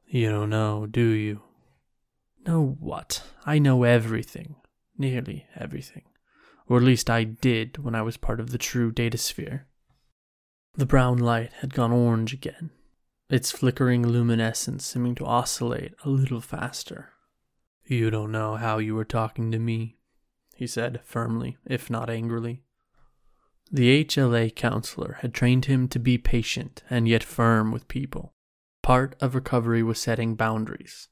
You 0.08 0.30
don't 0.30 0.50
know, 0.52 0.86
do 0.86 1.08
you? 1.08 1.42
Know 2.46 2.78
what? 2.80 3.24
I 3.46 3.58
know 3.58 3.84
everything. 3.84 4.56
Nearly 4.98 5.48
everything. 5.56 6.04
Or 6.68 6.78
at 6.78 6.84
least 6.84 7.10
I 7.10 7.24
did 7.24 7.84
when 7.84 7.96
I 7.96 8.04
was 8.04 8.18
part 8.18 8.40
of 8.40 8.52
the 8.52 8.58
true 8.58 8.92
datasphere. 8.92 9.62
The 10.76 10.86
brown 10.86 11.18
light 11.18 11.52
had 11.62 11.74
gone 11.74 11.92
orange 11.92 12.34
again, 12.34 12.72
its 13.34 13.52
flickering 13.52 14.06
luminescence 14.06 14.86
seeming 14.86 15.16
to 15.16 15.26
oscillate 15.26 15.96
a 16.06 16.10
little 16.10 16.40
faster. 16.40 17.14
You 17.84 18.12
don't 18.12 18.32
know 18.32 18.58
how 18.58 18.78
you 18.78 18.94
were 18.94 19.04
talking 19.04 19.52
to 19.52 19.58
me, 19.58 19.98
he 20.56 20.68
said 20.68 21.02
firmly, 21.04 21.58
if 21.66 21.90
not 21.90 22.12
angrily. 22.12 22.62
The 23.72 24.06
HLA 24.06 24.56
counselor 24.56 25.18
had 25.22 25.34
trained 25.34 25.66
him 25.66 25.88
to 25.88 25.98
be 25.98 26.20
patient 26.20 26.84
and 26.92 27.08
yet 27.08 27.24
firm 27.24 27.72
with 27.72 27.88
people. 27.88 28.36
Part 28.84 29.16
of 29.20 29.34
recovery 29.34 29.82
was 29.82 29.98
setting 29.98 30.36
boundaries. 30.36 31.08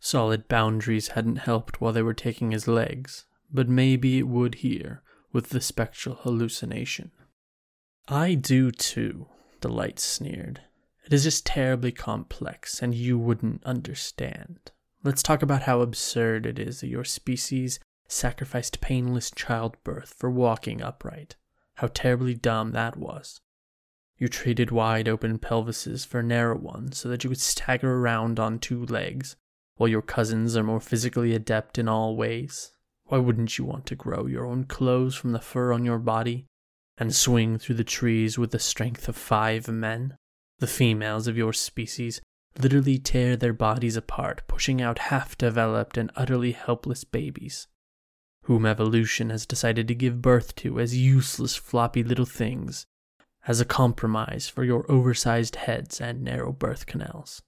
Solid 0.00 0.48
boundaries 0.48 1.08
hadn't 1.08 1.36
helped 1.36 1.80
while 1.80 1.92
they 1.92 2.02
were 2.02 2.12
taking 2.12 2.50
his 2.50 2.66
legs, 2.66 3.26
but 3.52 3.68
maybe 3.68 4.18
it 4.18 4.26
would 4.26 4.56
here 4.56 5.04
with 5.32 5.50
the 5.50 5.60
spectral 5.60 6.16
hallucination. 6.16 7.12
I 8.08 8.34
do 8.34 8.72
too, 8.72 9.28
the 9.60 9.68
light 9.68 10.00
sneered. 10.00 10.62
It 11.04 11.12
is 11.12 11.24
just 11.24 11.44
terribly 11.44 11.92
complex, 11.92 12.80
and 12.80 12.94
you 12.94 13.18
wouldn't 13.18 13.64
understand. 13.64 14.70
Let's 15.02 15.22
talk 15.22 15.42
about 15.42 15.62
how 15.62 15.80
absurd 15.80 16.46
it 16.46 16.58
is 16.58 16.80
that 16.80 16.88
your 16.88 17.04
species 17.04 17.80
sacrificed 18.06 18.80
painless 18.80 19.30
childbirth 19.30 20.14
for 20.16 20.30
walking 20.30 20.80
upright. 20.80 21.36
How 21.74 21.88
terribly 21.88 22.34
dumb 22.34 22.72
that 22.72 22.96
was. 22.96 23.40
You 24.18 24.28
traded 24.28 24.70
wide 24.70 25.08
open 25.08 25.38
pelvises 25.38 26.06
for 26.06 26.22
narrow 26.22 26.56
ones 26.56 26.98
so 26.98 27.08
that 27.08 27.24
you 27.24 27.30
could 27.30 27.40
stagger 27.40 27.94
around 27.94 28.38
on 28.38 28.60
two 28.60 28.86
legs, 28.86 29.34
while 29.76 29.88
your 29.88 30.02
cousins 30.02 30.56
are 30.56 30.62
more 30.62 30.80
physically 30.80 31.34
adept 31.34 31.78
in 31.78 31.88
all 31.88 32.14
ways. 32.14 32.70
Why 33.06 33.18
wouldn't 33.18 33.58
you 33.58 33.64
want 33.64 33.86
to 33.86 33.96
grow 33.96 34.26
your 34.26 34.46
own 34.46 34.64
clothes 34.64 35.16
from 35.16 35.32
the 35.32 35.40
fur 35.40 35.72
on 35.72 35.84
your 35.84 35.98
body 35.98 36.46
and 36.96 37.12
swing 37.12 37.58
through 37.58 37.74
the 37.74 37.84
trees 37.84 38.38
with 38.38 38.52
the 38.52 38.60
strength 38.60 39.08
of 39.08 39.16
five 39.16 39.66
men? 39.66 40.16
The 40.62 40.68
females 40.68 41.26
of 41.26 41.36
your 41.36 41.52
species 41.52 42.20
literally 42.56 42.96
tear 42.96 43.34
their 43.34 43.52
bodies 43.52 43.96
apart, 43.96 44.44
pushing 44.46 44.80
out 44.80 45.10
half 45.10 45.36
developed 45.36 45.96
and 45.96 46.12
utterly 46.14 46.52
helpless 46.52 47.02
babies. 47.02 47.66
whom 48.42 48.64
evolution 48.64 49.30
has 49.30 49.44
decided 49.44 49.88
to 49.88 49.94
give 49.96 50.22
birth 50.22 50.54
to 50.54 50.78
as 50.78 50.96
useless 50.96 51.56
floppy 51.56 52.04
little 52.04 52.26
things, 52.26 52.86
as 53.48 53.60
a 53.60 53.64
compromise 53.64 54.48
for 54.48 54.62
your 54.62 54.88
oversized 54.88 55.56
heads 55.56 56.00
and 56.00 56.22
narrow 56.22 56.52
birth 56.52 56.86
canals. 56.86 57.42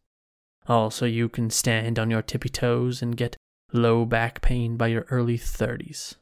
Also, 0.66 1.06
you 1.06 1.28
can 1.28 1.50
stand 1.50 2.00
on 2.00 2.10
your 2.10 2.22
tippy 2.22 2.48
toes 2.48 3.00
and 3.00 3.16
get 3.16 3.36
low 3.72 4.04
back 4.04 4.42
pain 4.42 4.76
by 4.76 4.88
your 4.88 5.06
early 5.08 5.38
30s. 5.38 6.16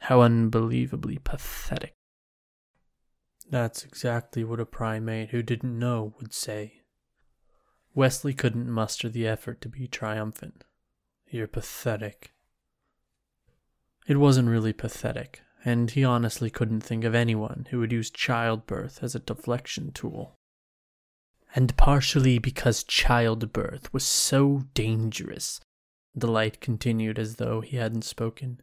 How 0.00 0.22
unbelievably 0.22 1.18
pathetic. 1.24 1.97
That's 3.50 3.84
exactly 3.84 4.44
what 4.44 4.60
a 4.60 4.66
primate 4.66 5.30
who 5.30 5.42
didn't 5.42 5.78
know 5.78 6.14
would 6.20 6.34
say. 6.34 6.82
Wesley 7.94 8.34
couldn't 8.34 8.70
muster 8.70 9.08
the 9.08 9.26
effort 9.26 9.60
to 9.62 9.68
be 9.68 9.88
triumphant. 9.88 10.64
You're 11.30 11.48
pathetic. 11.48 12.32
It 14.06 14.18
wasn't 14.18 14.48
really 14.48 14.72
pathetic, 14.72 15.42
and 15.64 15.90
he 15.90 16.04
honestly 16.04 16.50
couldn't 16.50 16.82
think 16.82 17.04
of 17.04 17.14
anyone 17.14 17.66
who 17.70 17.78
would 17.80 17.92
use 17.92 18.10
childbirth 18.10 19.02
as 19.02 19.14
a 19.14 19.20
deflection 19.20 19.92
tool. 19.92 20.36
And 21.54 21.76
partially 21.76 22.38
because 22.38 22.84
childbirth 22.84 23.92
was 23.92 24.04
so 24.04 24.64
dangerous, 24.74 25.60
the 26.14 26.30
light 26.30 26.60
continued 26.60 27.18
as 27.18 27.36
though 27.36 27.62
he 27.62 27.78
hadn't 27.78 28.04
spoken. 28.04 28.60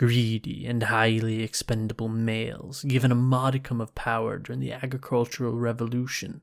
Greedy 0.00 0.64
and 0.64 0.84
highly 0.84 1.42
expendable 1.42 2.08
males, 2.08 2.84
given 2.84 3.12
a 3.12 3.14
modicum 3.14 3.82
of 3.82 3.94
power 3.94 4.38
during 4.38 4.58
the 4.58 4.72
agricultural 4.72 5.58
revolution, 5.58 6.40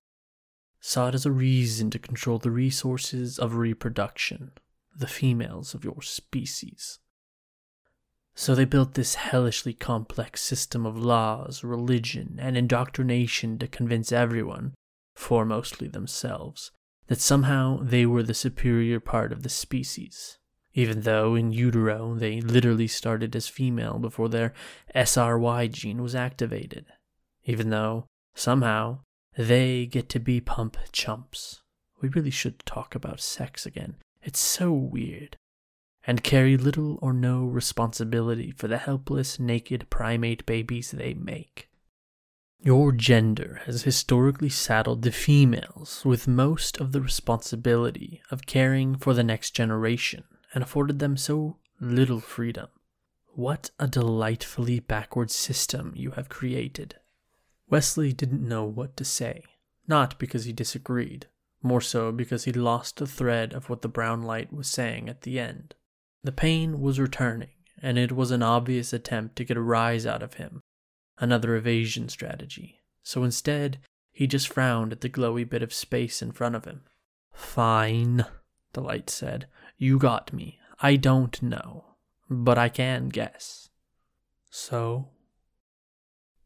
saw 0.80 1.08
it 1.08 1.16
as 1.16 1.26
a 1.26 1.32
reason 1.32 1.90
to 1.90 1.98
control 1.98 2.38
the 2.38 2.52
resources 2.52 3.40
of 3.40 3.56
reproduction, 3.56 4.52
the 4.96 5.08
females 5.08 5.74
of 5.74 5.84
your 5.84 6.04
species. 6.04 7.00
So 8.36 8.54
they 8.54 8.64
built 8.64 8.94
this 8.94 9.16
hellishly 9.16 9.74
complex 9.74 10.44
system 10.44 10.86
of 10.86 10.96
laws, 10.96 11.64
religion, 11.64 12.38
and 12.40 12.56
indoctrination 12.56 13.58
to 13.58 13.68
convince 13.68 14.12
everyone, 14.12 14.76
foremostly 15.18 15.92
themselves, 15.92 16.70
that 17.08 17.22
somehow 17.22 17.80
they 17.82 18.06
were 18.06 18.22
the 18.22 18.36
superior 18.36 19.00
part 19.00 19.32
of 19.32 19.42
the 19.42 19.50
species, 19.50 20.38
even 20.78 21.02
though 21.02 21.34
in 21.34 21.52
utero 21.52 22.14
they 22.14 22.40
literally 22.40 22.86
started 22.88 23.36
as 23.36 23.48
female 23.48 23.98
before 23.98 24.30
their 24.30 24.54
SRY 24.94 25.68
gene 25.72 26.04
was 26.04 26.14
activated, 26.14 26.86
even 27.46 27.72
though, 27.72 28.06
somehow, 28.36 29.00
they 29.36 29.88
get 29.88 30.08
to 30.08 30.20
be 30.20 30.40
pump 30.40 30.78
chumps. 30.92 31.64
We 32.00 32.10
really 32.10 32.30
should 32.30 32.60
talk 32.60 32.94
about 32.94 33.20
sex 33.20 33.66
again. 33.66 33.96
It's 34.22 34.38
so 34.38 34.72
weird 34.72 35.36
and 36.06 36.24
carry 36.24 36.56
little 36.58 37.00
or 37.02 37.12
no 37.12 37.46
responsibility 37.46 38.52
for 38.52 38.68
the 38.68 38.78
helpless, 38.78 39.40
naked 39.40 39.90
primate 39.90 40.46
babies 40.46 40.92
they 40.92 41.16
make. 41.16 41.70
Your 42.60 42.92
gender 42.92 43.62
has 43.66 43.82
historically 43.82 44.50
saddled 44.50 45.02
the 45.02 45.12
females 45.12 46.04
with 46.06 46.28
most 46.28 46.78
of 46.80 46.92
the 46.92 47.02
responsibility 47.02 48.22
of 48.30 48.46
caring 48.46 48.96
for 48.96 49.16
the 49.16 49.24
next 49.24 49.56
generation 49.56 50.24
and 50.54 50.64
afforded 50.64 51.00
them 51.00 51.18
so 51.18 51.58
little 51.80 52.20
freedom. 52.20 52.68
What 53.34 53.70
a 53.80 53.88
delightfully 53.88 54.80
backward 54.80 55.30
system 55.30 55.94
you 55.96 56.12
have 56.12 56.30
created. 56.30 56.96
Wesley 57.70 58.14
didn't 58.14 58.48
know 58.48 58.64
what 58.64 58.98
to 58.98 59.06
say, 59.06 59.44
not 59.88 60.18
because 60.18 60.46
he 60.46 60.54
disagreed, 60.54 61.28
more 61.62 61.82
so 61.82 62.12
because 62.12 62.46
he 62.46 62.52
lost 62.52 62.98
the 62.98 63.08
thread 63.08 63.54
of 63.54 63.70
what 63.70 63.82
the 63.82 63.88
brown 63.88 64.24
light 64.24 64.52
was 64.54 64.68
saying 64.68 65.10
at 65.10 65.22
the 65.22 65.40
end. 65.40 65.76
The 66.24 66.32
pain 66.32 66.82
was 66.82 67.00
returning, 67.00 67.50
and 67.82 67.98
it 67.98 68.12
was 68.12 68.32
an 68.32 68.42
obvious 68.42 68.94
attempt 68.94 69.36
to 69.36 69.44
get 69.44 69.58
a 69.58 69.62
rise 69.62 70.06
out 70.06 70.24
of 70.24 70.36
him, 70.36 70.62
another 71.20 71.56
evasion 71.56 72.10
strategy. 72.10 72.80
So 73.04 73.24
instead, 73.24 73.80
he 74.12 74.26
just 74.28 74.48
frowned 74.48 74.92
at 74.92 75.02
the 75.02 75.10
glowy 75.10 75.48
bit 75.48 75.62
of 75.62 75.74
space 75.74 76.22
in 76.22 76.32
front 76.32 76.56
of 76.56 76.66
him. 76.66 76.82
Fine, 77.34 78.26
the 78.74 78.82
light 78.82 79.10
said. 79.10 79.46
You 79.78 79.98
got 79.98 80.34
me. 80.34 80.60
I 80.80 80.96
don't 80.96 81.42
know, 81.42 81.86
but 82.30 82.58
I 82.58 82.70
can 82.70 83.10
guess. 83.10 83.70
So? 84.50 85.10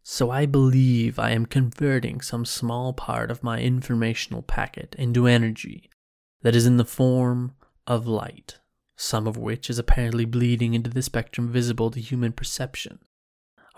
So 0.03 0.31
I 0.31 0.45
believe 0.45 1.19
I 1.19 1.31
am 1.31 1.45
converting 1.45 2.21
some 2.21 2.45
small 2.45 2.93
part 2.93 3.31
of 3.31 3.43
my 3.43 3.59
informational 3.59 4.41
packet 4.41 4.95
into 4.97 5.27
energy 5.27 5.89
that 6.41 6.55
is 6.55 6.65
in 6.65 6.77
the 6.77 6.85
form 6.85 7.55
of 7.87 8.07
light 8.07 8.59
some 9.01 9.25
of 9.25 9.35
which 9.35 9.67
is 9.67 9.79
apparently 9.79 10.25
bleeding 10.25 10.75
into 10.75 10.89
the 10.89 11.01
spectrum 11.01 11.49
visible 11.49 11.89
to 11.89 11.99
human 11.99 12.31
perception. 12.31 12.99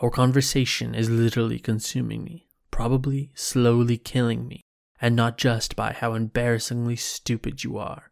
Our 0.02 0.10
conversation 0.10 0.94
is 0.94 1.10
literally 1.10 1.60
consuming 1.60 2.26
me, 2.26 2.50
probably 2.72 3.32
slowly 3.34 3.98
killing 3.98 4.48
me, 4.48 4.62
and 5.00 5.16
not 5.16 5.38
just 5.38 5.78
by 5.78 5.94
how 5.94 6.14
embarrassingly 6.14 6.98
stupid 6.98 7.64
you 7.64 7.78
are. 7.78 8.12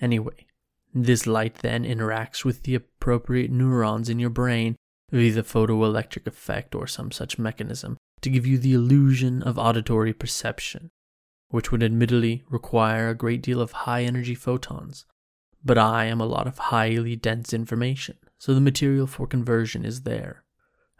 Anyway, 0.00 0.46
this 0.94 1.26
light 1.26 1.56
then 1.56 1.84
interacts 1.84 2.44
with 2.44 2.62
the 2.64 2.74
appropriate 2.74 3.50
neurons 3.50 4.08
in 4.08 4.18
your 4.18 4.30
brain 4.30 4.76
via 5.10 5.32
the 5.32 5.42
photoelectric 5.42 6.26
effect 6.26 6.74
or 6.74 6.86
some 6.86 7.10
such 7.10 7.38
mechanism 7.38 7.96
to 8.20 8.30
give 8.30 8.46
you 8.46 8.58
the 8.58 8.72
illusion 8.74 9.42
of 9.42 9.58
auditory 9.58 10.12
perception, 10.12 10.90
which 11.48 11.70
would 11.70 11.82
admittedly 11.82 12.44
require 12.48 13.08
a 13.08 13.14
great 13.14 13.42
deal 13.42 13.60
of 13.60 13.72
high 13.72 14.04
energy 14.04 14.34
photons, 14.34 15.04
but 15.64 15.78
I 15.78 16.06
am 16.06 16.20
a 16.20 16.26
lot 16.26 16.46
of 16.46 16.58
highly 16.58 17.16
dense 17.16 17.52
information, 17.52 18.16
so 18.38 18.54
the 18.54 18.60
material 18.60 19.06
for 19.06 19.26
conversion 19.26 19.84
is 19.84 20.02
there. 20.02 20.44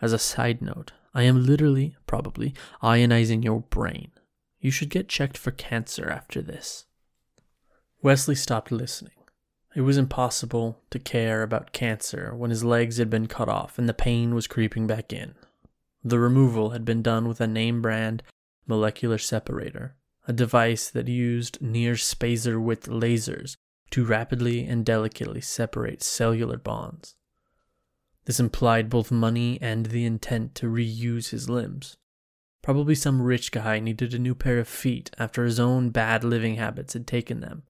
As 0.00 0.12
a 0.12 0.18
side 0.18 0.60
note, 0.60 0.92
I 1.14 1.22
am 1.24 1.44
literally, 1.44 1.96
probably, 2.06 2.54
ionizing 2.82 3.44
your 3.44 3.60
brain. 3.60 4.12
You 4.60 4.70
should 4.70 4.90
get 4.90 5.08
checked 5.08 5.36
for 5.36 5.50
cancer 5.50 6.08
after 6.08 6.40
this. 6.40 6.86
Wesley 8.02 8.34
stopped 8.34 8.72
listening. 8.72 9.12
It 9.74 9.82
was 9.82 9.96
impossible 9.96 10.80
to 10.90 10.98
care 10.98 11.42
about 11.42 11.72
cancer 11.72 12.34
when 12.34 12.50
his 12.50 12.62
legs 12.62 12.98
had 12.98 13.08
been 13.08 13.26
cut 13.26 13.48
off 13.48 13.78
and 13.78 13.88
the 13.88 13.94
pain 13.94 14.34
was 14.34 14.46
creeping 14.46 14.86
back 14.86 15.12
in. 15.12 15.34
The 16.04 16.18
removal 16.18 16.70
had 16.70 16.84
been 16.84 17.00
done 17.00 17.26
with 17.26 17.40
a 17.40 17.46
name 17.46 17.80
brand 17.80 18.22
molecular 18.66 19.18
separator, 19.18 19.96
a 20.28 20.32
device 20.32 20.90
that 20.90 21.08
used 21.08 21.60
near 21.62 21.96
spacer 21.96 22.60
width 22.60 22.86
lasers 22.86 23.56
to 23.90 24.04
rapidly 24.04 24.66
and 24.66 24.84
delicately 24.84 25.40
separate 25.40 26.02
cellular 26.02 26.58
bonds. 26.58 27.14
This 28.24 28.38
implied 28.40 28.90
both 28.90 29.10
money 29.10 29.58
and 29.60 29.86
the 29.86 30.04
intent 30.04 30.54
to 30.56 30.66
reuse 30.66 31.30
his 31.30 31.48
limbs. 31.48 31.96
Probably 32.62 32.94
some 32.94 33.22
rich 33.22 33.50
guy 33.50 33.80
needed 33.80 34.14
a 34.14 34.18
new 34.18 34.34
pair 34.34 34.58
of 34.58 34.68
feet 34.68 35.10
after 35.18 35.44
his 35.44 35.58
own 35.58 35.90
bad 35.90 36.22
living 36.22 36.56
habits 36.56 36.92
had 36.92 37.06
taken 37.06 37.40
them. 37.40 37.64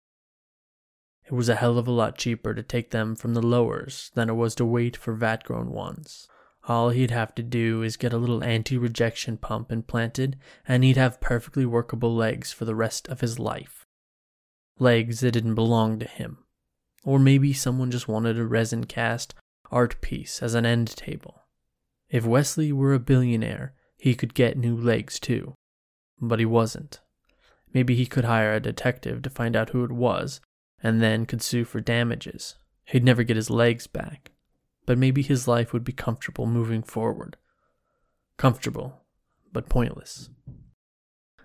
It 1.32 1.34
was 1.34 1.48
a 1.48 1.54
hell 1.54 1.78
of 1.78 1.88
a 1.88 1.92
lot 1.92 2.18
cheaper 2.18 2.52
to 2.52 2.62
take 2.62 2.90
them 2.90 3.16
from 3.16 3.32
the 3.32 3.40
lowers 3.40 4.10
than 4.14 4.28
it 4.28 4.34
was 4.34 4.54
to 4.56 4.66
wait 4.66 4.98
for 4.98 5.14
vat 5.14 5.44
grown 5.44 5.70
ones. 5.70 6.28
All 6.68 6.90
he'd 6.90 7.10
have 7.10 7.34
to 7.36 7.42
do 7.42 7.82
is 7.82 7.96
get 7.96 8.12
a 8.12 8.18
little 8.18 8.44
anti 8.44 8.76
rejection 8.76 9.38
pump 9.38 9.72
implanted, 9.72 10.38
and 10.68 10.84
he'd 10.84 10.98
have 10.98 11.22
perfectly 11.22 11.64
workable 11.64 12.14
legs 12.14 12.52
for 12.52 12.66
the 12.66 12.74
rest 12.74 13.08
of 13.08 13.22
his 13.22 13.38
life 13.38 13.86
legs 14.78 15.20
that 15.20 15.32
didn't 15.32 15.54
belong 15.54 15.98
to 16.00 16.06
him. 16.06 16.44
Or 17.02 17.18
maybe 17.18 17.54
someone 17.54 17.90
just 17.90 18.08
wanted 18.08 18.38
a 18.38 18.44
resin 18.44 18.84
cast 18.84 19.34
art 19.70 20.02
piece 20.02 20.42
as 20.42 20.54
an 20.54 20.66
end 20.66 20.88
table. 20.88 21.44
If 22.10 22.26
Wesley 22.26 22.72
were 22.72 22.92
a 22.92 22.98
billionaire, 22.98 23.72
he 23.96 24.14
could 24.14 24.34
get 24.34 24.58
new 24.58 24.76
legs 24.76 25.18
too. 25.18 25.54
But 26.20 26.40
he 26.40 26.44
wasn't. 26.44 27.00
Maybe 27.72 27.94
he 27.94 28.04
could 28.04 28.26
hire 28.26 28.52
a 28.52 28.60
detective 28.60 29.22
to 29.22 29.30
find 29.30 29.56
out 29.56 29.70
who 29.70 29.82
it 29.82 29.92
was, 29.92 30.42
and 30.82 31.00
then 31.00 31.26
could 31.26 31.42
sue 31.42 31.64
for 31.64 31.80
damages. 31.80 32.56
He'd 32.84 33.04
never 33.04 33.22
get 33.22 33.36
his 33.36 33.50
legs 33.50 33.86
back. 33.86 34.32
But 34.84 34.98
maybe 34.98 35.22
his 35.22 35.46
life 35.46 35.72
would 35.72 35.84
be 35.84 35.92
comfortable 35.92 36.46
moving 36.46 36.82
forward. 36.82 37.36
Comfortable, 38.36 39.02
but 39.52 39.68
pointless. 39.68 40.30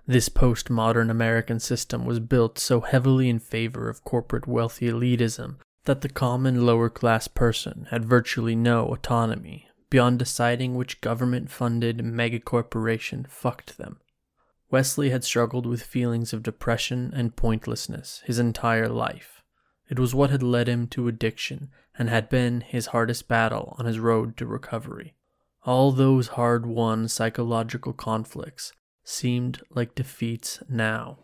This 0.08 0.30
postmodern 0.30 1.12
American 1.12 1.60
system 1.60 2.06
was 2.06 2.20
built 2.20 2.58
so 2.58 2.82
heavily 2.82 3.30
in 3.30 3.40
favor 3.40 3.90
of 3.90 4.04
corporate 4.04 4.48
wealthy 4.48 4.90
elitism 4.90 5.58
that 5.84 6.02
the 6.02 6.10
common 6.10 6.66
lower 6.66 6.90
class 6.90 7.28
person 7.28 7.88
had 7.92 8.06
virtually 8.06 8.56
no 8.56 8.86
autonomy 8.86 9.68
beyond 9.90 10.20
deciding 10.20 10.76
which 10.76 11.02
government 11.02 11.50
funded 11.50 12.00
megacorporation 12.00 13.30
fucked 13.30 13.78
them. 13.78 14.00
Wesley 14.70 15.12
had 15.12 15.24
struggled 15.24 15.66
with 15.66 15.82
feelings 15.82 16.34
of 16.34 16.44
depression 16.44 17.12
and 17.16 17.36
pointlessness 17.36 18.22
his 18.26 18.38
entire 18.38 18.90
life. 18.90 19.42
It 19.90 19.98
was 19.98 20.14
what 20.14 20.30
had 20.30 20.44
led 20.44 20.68
him 20.68 20.88
to 20.88 21.08
addiction 21.08 21.70
and 21.98 22.10
had 22.10 22.28
been 22.30 22.62
his 22.62 22.88
hardest 22.88 23.28
battle 23.28 23.76
on 23.80 23.86
his 23.86 24.00
road 24.00 24.36
to 24.38 24.46
recovery. 24.46 25.16
All 25.64 25.92
those 25.92 26.30
hard 26.30 26.66
won 26.66 27.08
psychological 27.08 27.94
conflicts 27.94 28.74
seemed 29.04 29.62
like 29.70 29.96
defeats 29.96 30.62
now. 30.70 31.20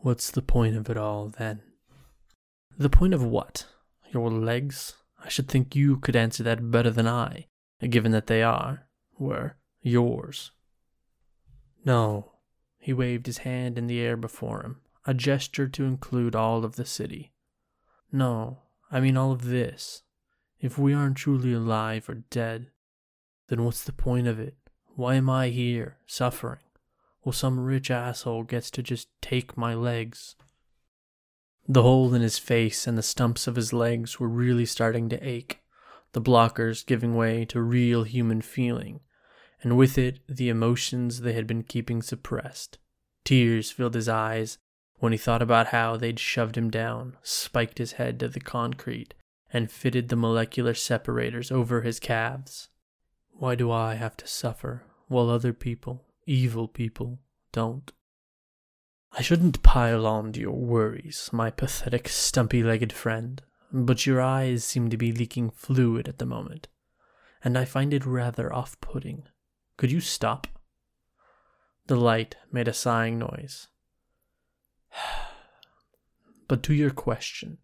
What's 0.00 0.30
the 0.30 0.42
point 0.42 0.76
of 0.76 0.90
it 0.90 0.96
all 0.96 1.28
then? 1.28 1.62
The 2.76 2.90
point 2.90 3.14
of 3.14 3.22
what? 3.22 3.66
Your 4.10 4.30
legs? 4.30 4.94
I 5.24 5.28
should 5.28 5.48
think 5.48 5.76
you 5.76 5.98
could 5.98 6.16
answer 6.16 6.42
that 6.42 6.72
better 6.72 6.90
than 6.90 7.06
I, 7.06 7.46
given 7.80 8.10
that 8.10 8.26
they 8.26 8.42
are, 8.42 8.88
were, 9.18 9.56
yours. 9.80 10.50
No, 11.84 12.32
he 12.78 12.92
waved 12.92 13.26
his 13.26 13.38
hand 13.38 13.78
in 13.78 13.86
the 13.86 14.00
air 14.00 14.16
before 14.16 14.62
him, 14.62 14.80
a 15.06 15.14
gesture 15.14 15.68
to 15.68 15.84
include 15.84 16.34
all 16.34 16.64
of 16.64 16.76
the 16.76 16.84
city. 16.84 17.32
No, 18.10 18.62
I 18.90 19.00
mean 19.00 19.16
all 19.16 19.32
of 19.32 19.44
this. 19.44 20.02
If 20.60 20.78
we 20.78 20.94
aren't 20.94 21.16
truly 21.16 21.52
alive 21.52 22.08
or 22.08 22.22
dead, 22.30 22.68
then 23.48 23.64
what's 23.64 23.82
the 23.82 23.92
point 23.92 24.26
of 24.26 24.38
it? 24.38 24.56
Why 24.94 25.14
am 25.14 25.28
I 25.28 25.48
here, 25.48 25.98
suffering? 26.06 26.60
Well, 27.24 27.32
some 27.32 27.60
rich 27.60 27.90
asshole 27.90 28.44
gets 28.44 28.70
to 28.72 28.82
just 28.82 29.08
take 29.20 29.56
my 29.56 29.74
legs. 29.74 30.36
The 31.68 31.82
hole 31.82 32.12
in 32.14 32.22
his 32.22 32.38
face 32.38 32.86
and 32.86 32.98
the 32.98 33.02
stumps 33.02 33.46
of 33.46 33.56
his 33.56 33.72
legs 33.72 34.18
were 34.18 34.28
really 34.28 34.66
starting 34.66 35.08
to 35.08 35.26
ache, 35.26 35.60
the 36.12 36.20
blockers 36.20 36.84
giving 36.84 37.14
way 37.14 37.44
to 37.46 37.60
real 37.60 38.02
human 38.02 38.42
feeling, 38.42 39.00
and 39.62 39.76
with 39.76 39.96
it 39.96 40.20
the 40.28 40.48
emotions 40.48 41.20
they 41.20 41.32
had 41.32 41.46
been 41.46 41.62
keeping 41.62 42.02
suppressed. 42.02 42.78
Tears 43.24 43.70
filled 43.70 43.94
his 43.94 44.08
eyes 44.08 44.58
when 44.98 45.12
he 45.12 45.18
thought 45.18 45.42
about 45.42 45.68
how 45.68 45.96
they'd 45.96 46.18
shoved 46.18 46.56
him 46.56 46.70
down, 46.70 47.16
spiked 47.22 47.78
his 47.78 47.92
head 47.92 48.20
to 48.20 48.28
the 48.28 48.40
concrete, 48.40 49.14
and 49.52 49.70
fitted 49.70 50.08
the 50.08 50.16
molecular 50.16 50.74
separators 50.74 51.50
over 51.50 51.82
his 51.82 52.00
calves. 52.00 52.68
Why 53.32 53.54
do 53.54 53.70
I 53.70 53.94
have 53.94 54.16
to 54.18 54.26
suffer 54.26 54.84
while 55.08 55.28
other 55.28 55.52
people, 55.52 56.04
evil 56.26 56.68
people, 56.68 57.18
don't? 57.52 57.92
I 59.12 59.22
shouldn't 59.22 59.62
pile 59.62 60.06
on 60.06 60.32
to 60.32 60.40
your 60.40 60.52
worries, 60.52 61.28
my 61.32 61.50
pathetic, 61.50 62.08
stumpy 62.08 62.62
legged 62.62 62.92
friend, 62.92 63.42
but 63.72 64.06
your 64.06 64.20
eyes 64.20 64.64
seem 64.64 64.88
to 64.90 64.96
be 64.96 65.12
leaking 65.12 65.50
fluid 65.50 66.08
at 66.08 66.18
the 66.18 66.26
moment, 66.26 66.68
and 67.44 67.58
I 67.58 67.64
find 67.64 67.92
it 67.92 68.06
rather 68.06 68.52
off 68.52 68.80
putting. 68.80 69.24
Could 69.82 69.90
you 69.90 70.00
stop? 70.00 70.46
The 71.88 71.96
light 71.96 72.36
made 72.52 72.68
a 72.68 72.72
sighing 72.72 73.18
noise. 73.18 73.66
but 76.48 76.62
to 76.62 76.72
your 76.72 76.92
question, 76.92 77.58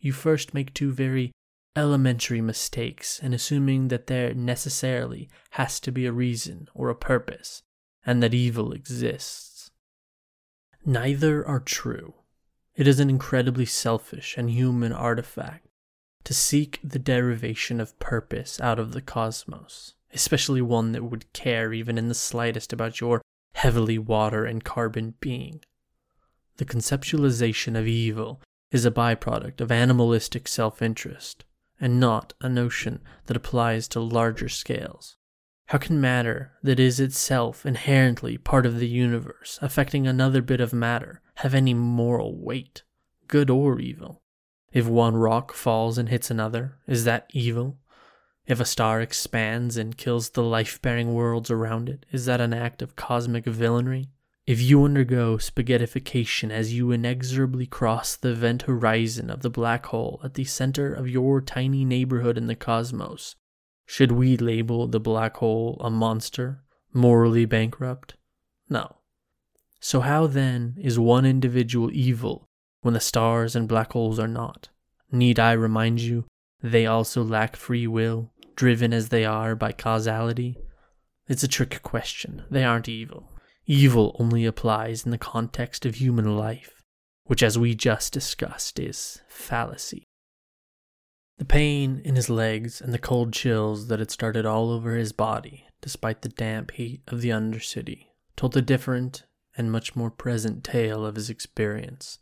you 0.00 0.14
first 0.14 0.54
make 0.54 0.72
two 0.72 0.90
very 0.90 1.32
elementary 1.76 2.40
mistakes 2.40 3.18
in 3.18 3.34
assuming 3.34 3.88
that 3.88 4.06
there 4.06 4.32
necessarily 4.32 5.28
has 5.50 5.78
to 5.80 5.92
be 5.92 6.06
a 6.06 6.12
reason 6.12 6.68
or 6.72 6.88
a 6.88 6.94
purpose, 6.94 7.60
and 8.06 8.22
that 8.22 8.32
evil 8.32 8.72
exists. 8.72 9.70
Neither 10.86 11.46
are 11.46 11.60
true. 11.60 12.14
It 12.74 12.88
is 12.88 13.00
an 13.00 13.10
incredibly 13.10 13.66
selfish 13.66 14.38
and 14.38 14.48
human 14.50 14.94
artifact 14.94 15.66
to 16.24 16.32
seek 16.32 16.80
the 16.82 16.98
derivation 16.98 17.82
of 17.82 17.98
purpose 17.98 18.58
out 18.62 18.78
of 18.78 18.92
the 18.92 19.02
cosmos, 19.02 19.92
especially 20.14 20.62
one 20.62 20.92
that 20.92 21.04
would 21.04 21.32
care 21.32 21.72
even 21.72 21.98
in 21.98 22.08
the 22.08 22.14
slightest 22.14 22.72
about 22.72 23.00
your 23.00 23.20
heavily 23.54 23.98
water 23.98 24.44
and 24.44 24.64
carbon 24.64 25.14
being. 25.20 25.60
The 26.56 26.64
conceptualization 26.64 27.76
of 27.76 27.86
evil 27.86 28.40
is 28.70 28.84
a 28.84 28.90
byproduct 28.90 29.60
of 29.60 29.72
animalistic 29.72 30.48
self 30.48 30.80
interest, 30.80 31.44
and 31.80 31.98
not 31.98 32.32
a 32.40 32.48
notion 32.48 33.00
that 33.26 33.36
applies 33.36 33.88
to 33.88 34.00
larger 34.00 34.48
scales. 34.48 35.16
How 35.66 35.78
can 35.78 36.00
matter 36.00 36.52
that 36.62 36.78
is 36.78 37.00
itself 37.00 37.64
inherently 37.64 38.36
part 38.36 38.66
of 38.66 38.78
the 38.78 38.88
universe, 38.88 39.58
affecting 39.62 40.06
another 40.06 40.42
bit 40.42 40.60
of 40.60 40.72
matter, 40.72 41.22
have 41.36 41.54
any 41.54 41.74
moral 41.74 42.36
weight, 42.36 42.82
good 43.28 43.50
or 43.50 43.80
evil? 43.80 44.22
If 44.72 44.86
one 44.86 45.16
rock 45.16 45.54
falls 45.54 45.96
and 45.96 46.08
hits 46.08 46.30
another, 46.30 46.78
is 46.86 47.04
that 47.04 47.26
evil? 47.32 47.78
If 48.46 48.60
a 48.60 48.66
star 48.66 49.00
expands 49.00 49.78
and 49.78 49.96
kills 49.96 50.30
the 50.30 50.42
life 50.42 50.80
bearing 50.82 51.14
worlds 51.14 51.50
around 51.50 51.88
it, 51.88 52.04
is 52.12 52.26
that 52.26 52.42
an 52.42 52.52
act 52.52 52.82
of 52.82 52.96
cosmic 52.96 53.46
villainy? 53.46 54.10
If 54.46 54.60
you 54.60 54.84
undergo 54.84 55.38
spaghettification 55.38 56.50
as 56.50 56.74
you 56.74 56.90
inexorably 56.90 57.64
cross 57.64 58.14
the 58.14 58.32
event 58.32 58.62
horizon 58.62 59.30
of 59.30 59.40
the 59.40 59.48
black 59.48 59.86
hole 59.86 60.20
at 60.22 60.34
the 60.34 60.44
center 60.44 60.92
of 60.92 61.08
your 61.08 61.40
tiny 61.40 61.86
neighborhood 61.86 62.36
in 62.36 62.46
the 62.46 62.54
cosmos, 62.54 63.36
should 63.86 64.12
we 64.12 64.36
label 64.36 64.86
the 64.86 65.00
black 65.00 65.38
hole 65.38 65.78
a 65.80 65.88
monster, 65.88 66.62
morally 66.92 67.46
bankrupt? 67.46 68.16
No. 68.68 68.96
So, 69.80 70.00
how 70.00 70.26
then 70.26 70.76
is 70.78 70.98
one 70.98 71.24
individual 71.24 71.90
evil 71.92 72.46
when 72.82 72.92
the 72.92 73.00
stars 73.00 73.56
and 73.56 73.66
black 73.66 73.92
holes 73.92 74.18
are 74.18 74.28
not? 74.28 74.68
Need 75.10 75.38
I 75.38 75.52
remind 75.52 76.00
you, 76.00 76.26
they 76.62 76.86
also 76.86 77.22
lack 77.22 77.56
free 77.56 77.86
will, 77.86 78.32
driven 78.56 78.92
as 78.92 79.08
they 79.08 79.24
are 79.24 79.54
by 79.54 79.72
causality? 79.72 80.56
It's 81.26 81.42
a 81.42 81.48
trick 81.48 81.82
question. 81.82 82.44
They 82.50 82.64
aren't 82.64 82.88
evil. 82.88 83.30
Evil 83.66 84.14
only 84.18 84.44
applies 84.44 85.04
in 85.04 85.10
the 85.10 85.18
context 85.18 85.86
of 85.86 85.94
human 85.94 86.36
life, 86.36 86.82
which, 87.24 87.42
as 87.42 87.58
we 87.58 87.74
just 87.74 88.12
discussed, 88.12 88.78
is 88.78 89.22
fallacy. 89.28 90.04
The 91.38 91.44
pain 91.44 92.00
in 92.04 92.14
his 92.14 92.30
legs 92.30 92.80
and 92.80 92.92
the 92.92 92.98
cold 92.98 93.32
chills 93.32 93.88
that 93.88 93.98
had 93.98 94.10
started 94.10 94.46
all 94.46 94.70
over 94.70 94.94
his 94.94 95.12
body, 95.12 95.66
despite 95.80 96.22
the 96.22 96.28
damp 96.28 96.72
heat 96.72 97.02
of 97.08 97.22
the 97.22 97.30
Undercity, 97.30 98.06
told 98.36 98.56
a 98.56 98.62
different 98.62 99.24
and 99.56 99.72
much 99.72 99.96
more 99.96 100.10
present 100.10 100.62
tale 100.62 101.04
of 101.04 101.16
his 101.16 101.30
experience. 101.30 102.18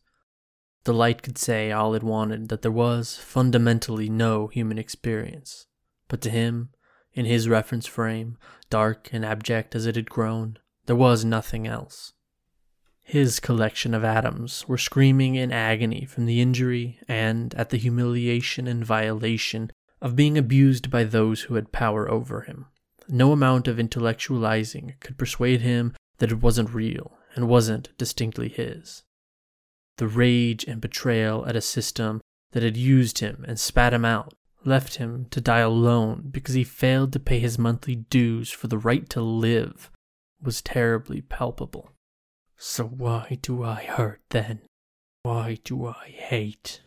The 0.85 0.95
light 0.95 1.23
could 1.23 1.39
say 1.39 1.73
all 1.73 1.95
it 1.95 2.03
wanted 2.03 2.49
that 2.49 2.63
there 2.63 2.71
was 2.71 3.17
fundamentally 3.17 4.09
no 4.09 4.47
human 4.47 4.79
experience, 4.79 5.67
but 6.13 6.21
to 6.21 6.29
him, 6.29 6.69
in 7.15 7.25
his 7.25 7.49
reference 7.49 7.87
frame, 7.87 8.37
dark 8.69 9.09
and 9.15 9.25
abject 9.25 9.75
as 9.75 9.87
it 9.87 9.97
had 9.97 10.11
grown, 10.11 10.59
there 10.85 10.95
was 10.95 11.25
nothing 11.25 11.67
else. 11.67 12.13
His 13.01 13.41
collection 13.41 13.95
of 13.95 14.05
atoms 14.05 14.69
were 14.69 14.77
screaming 14.77 15.37
in 15.37 15.51
agony 15.51 16.05
from 16.05 16.27
the 16.27 16.43
injury 16.43 16.99
and 17.09 17.55
at 17.55 17.71
the 17.71 17.79
humiliation 17.79 18.69
and 18.69 18.85
violation 18.85 19.71
of 20.03 20.15
being 20.15 20.37
abused 20.37 20.91
by 20.91 21.05
those 21.05 21.43
who 21.43 21.55
had 21.55 21.73
power 21.73 22.11
over 22.11 22.43
him. 22.43 22.67
No 23.09 23.33
amount 23.33 23.67
of 23.67 23.79
intellectualizing 23.79 25.01
could 25.01 25.17
persuade 25.17 25.63
him 25.63 25.95
that 26.19 26.31
it 26.31 26.43
wasn't 26.43 26.75
real 26.75 27.17
and 27.35 27.49
wasn't 27.49 27.97
distinctly 27.97 28.51
his. 28.51 29.03
The 29.97 30.09
rage 30.09 30.65
and 30.65 30.79
betrayal 30.79 31.47
at 31.47 31.57
a 31.57 31.63
system 31.63 32.21
that 32.51 32.63
had 32.63 32.77
used 32.77 33.21
him 33.21 33.47
and 33.49 33.59
spat 33.59 33.95
him 33.95 34.05
out 34.05 34.35
left 34.65 34.97
him 34.97 35.27
to 35.31 35.41
die 35.41 35.61
alone 35.61 36.29
because 36.31 36.55
he 36.55 36.65
failed 36.65 37.13
to 37.13 37.21
pay 37.21 37.39
his 37.39 37.59
monthly 37.59 37.97
dues 37.97 38.51
for 38.51 38.69
the 38.69 38.79
right 38.79 39.09
to 39.11 39.21
live 39.21 39.91
was 40.41 40.63
terribly 40.63 41.21
palpable. 41.21 41.91
So 42.57 42.85
why 42.85 43.39
do 43.43 43.63
I 43.63 43.83
hurt 43.83 44.21
then? 44.31 44.61
Why 45.23 45.59
do 45.65 45.87
I 45.87 46.09
hate? 46.09 46.81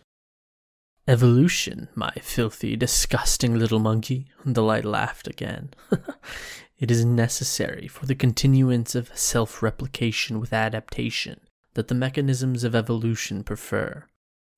Evolution, 1.07 1.89
my 1.93 2.11
filthy, 2.21 2.75
disgusting 2.75 3.59
little 3.59 3.79
monkey, 3.79 4.27
the 4.43 4.63
light 4.63 4.85
laughed 4.85 5.27
again. 5.27 5.69
it 6.79 6.89
is 6.89 7.05
necessary 7.05 7.87
for 7.87 8.05
the 8.05 8.15
continuance 8.15 8.95
of 8.95 9.15
self 9.17 9.61
replication 9.61 10.39
with 10.39 10.51
adaptation 10.51 11.41
that 11.75 11.89
the 11.89 11.95
mechanisms 11.95 12.63
of 12.63 12.73
evolution 12.73 13.43
prefer, 13.43 14.05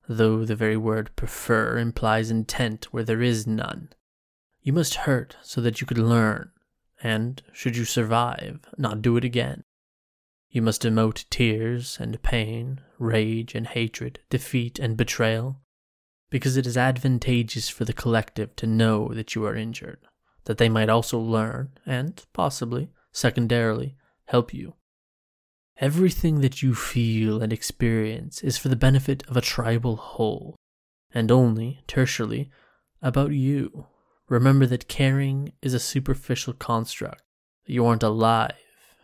though 0.08 0.44
the 0.44 0.56
very 0.56 0.76
word 0.76 1.14
prefer 1.14 1.78
implies 1.78 2.30
intent 2.30 2.86
where 2.86 3.04
there 3.04 3.22
is 3.22 3.46
none. 3.46 3.90
You 4.62 4.72
must 4.72 4.94
hurt 4.94 5.36
so 5.42 5.60
that 5.60 5.80
you 5.80 5.86
could 5.86 5.98
learn, 5.98 6.50
and, 7.02 7.42
should 7.52 7.76
you 7.76 7.84
survive, 7.84 8.60
not 8.76 9.02
do 9.02 9.16
it 9.16 9.24
again. 9.24 9.64
You 10.50 10.62
must 10.62 10.82
emote 10.82 11.26
tears 11.28 11.98
and 12.00 12.22
pain, 12.22 12.80
rage 12.98 13.54
and 13.54 13.66
hatred, 13.66 14.20
defeat 14.30 14.78
and 14.78 14.96
betrayal, 14.96 15.60
because 16.30 16.56
it 16.56 16.66
is 16.66 16.76
advantageous 16.76 17.68
for 17.68 17.84
the 17.84 17.92
collective 17.92 18.56
to 18.56 18.66
know 18.66 19.08
that 19.08 19.34
you 19.34 19.44
are 19.44 19.54
injured, 19.54 20.00
that 20.44 20.58
they 20.58 20.68
might 20.68 20.88
also 20.88 21.18
learn 21.18 21.70
and, 21.84 22.24
possibly, 22.32 22.90
secondarily, 23.12 23.94
help 24.24 24.54
you. 24.54 24.74
Everything 25.80 26.40
that 26.40 26.60
you 26.60 26.74
feel 26.74 27.40
and 27.40 27.52
experience 27.52 28.42
is 28.42 28.58
for 28.58 28.68
the 28.68 28.76
benefit 28.76 29.22
of 29.28 29.36
a 29.36 29.40
tribal 29.40 29.96
whole, 29.96 30.56
and 31.12 31.30
only, 31.30 31.80
tertiarily, 31.86 32.50
about 33.00 33.30
you. 33.30 33.86
Remember 34.28 34.66
that 34.66 34.88
caring 34.88 35.52
is 35.62 35.74
a 35.74 35.78
superficial 35.78 36.52
construct. 36.52 37.22
You 37.64 37.86
aren't 37.86 38.02
alive 38.02 38.54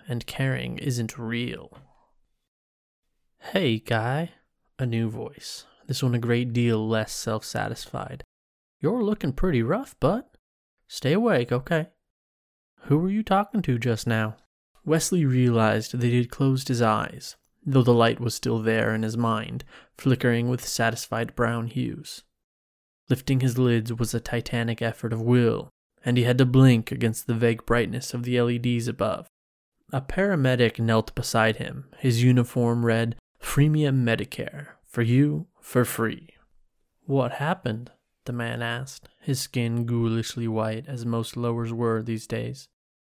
and 0.08 0.26
caring 0.26 0.78
isn't 0.78 1.18
real. 1.18 1.78
Hey, 3.38 3.78
guy. 3.78 4.32
A 4.76 4.86
new 4.86 5.08
voice, 5.08 5.66
this 5.86 6.02
one 6.02 6.16
a 6.16 6.18
great 6.18 6.52
deal 6.52 6.88
less 6.88 7.12
self 7.12 7.44
satisfied. 7.44 8.24
You're 8.80 9.04
looking 9.04 9.32
pretty 9.32 9.62
rough, 9.62 9.94
bud. 10.00 10.24
Stay 10.88 11.12
awake, 11.12 11.52
okay? 11.52 11.90
Who 12.86 12.98
were 12.98 13.10
you 13.10 13.22
talking 13.22 13.62
to 13.62 13.78
just 13.78 14.06
now? 14.06 14.36
Wesley 14.84 15.24
realized 15.24 15.92
that 15.92 16.02
he 16.02 16.18
had 16.18 16.30
closed 16.30 16.68
his 16.68 16.82
eyes, 16.82 17.36
though 17.64 17.82
the 17.82 17.94
light 17.94 18.20
was 18.20 18.34
still 18.34 18.58
there 18.58 18.94
in 18.94 19.02
his 19.02 19.16
mind, 19.16 19.64
flickering 19.96 20.48
with 20.48 20.66
satisfied 20.66 21.34
brown 21.34 21.68
hues. 21.68 22.22
Lifting 23.08 23.40
his 23.40 23.58
lids 23.58 23.92
was 23.92 24.14
a 24.14 24.20
titanic 24.20 24.82
effort 24.82 25.12
of 25.12 25.20
will, 25.20 25.70
and 26.04 26.16
he 26.16 26.24
had 26.24 26.38
to 26.38 26.46
blink 26.46 26.92
against 26.92 27.26
the 27.26 27.34
vague 27.34 27.64
brightness 27.64 28.14
of 28.14 28.24
the 28.24 28.40
LEDs 28.40 28.88
above. 28.88 29.26
A 29.92 30.00
paramedic 30.00 30.78
knelt 30.78 31.14
beside 31.14 31.56
him. 31.56 31.86
His 31.98 32.22
uniform 32.22 32.84
read, 32.84 33.16
Freemium 33.40 34.04
Medicare. 34.04 34.68
For 34.86 35.02
you, 35.02 35.46
for 35.60 35.84
free. 35.84 36.30
What 37.04 37.32
happened? 37.32 37.90
the 38.24 38.32
man 38.32 38.62
asked, 38.62 39.08
his 39.20 39.40
skin 39.40 39.84
ghoulishly 39.84 40.48
white 40.48 40.86
as 40.88 41.04
most 41.04 41.36
lowers 41.36 41.72
were 41.72 42.02
these 42.02 42.26
days, 42.26 42.68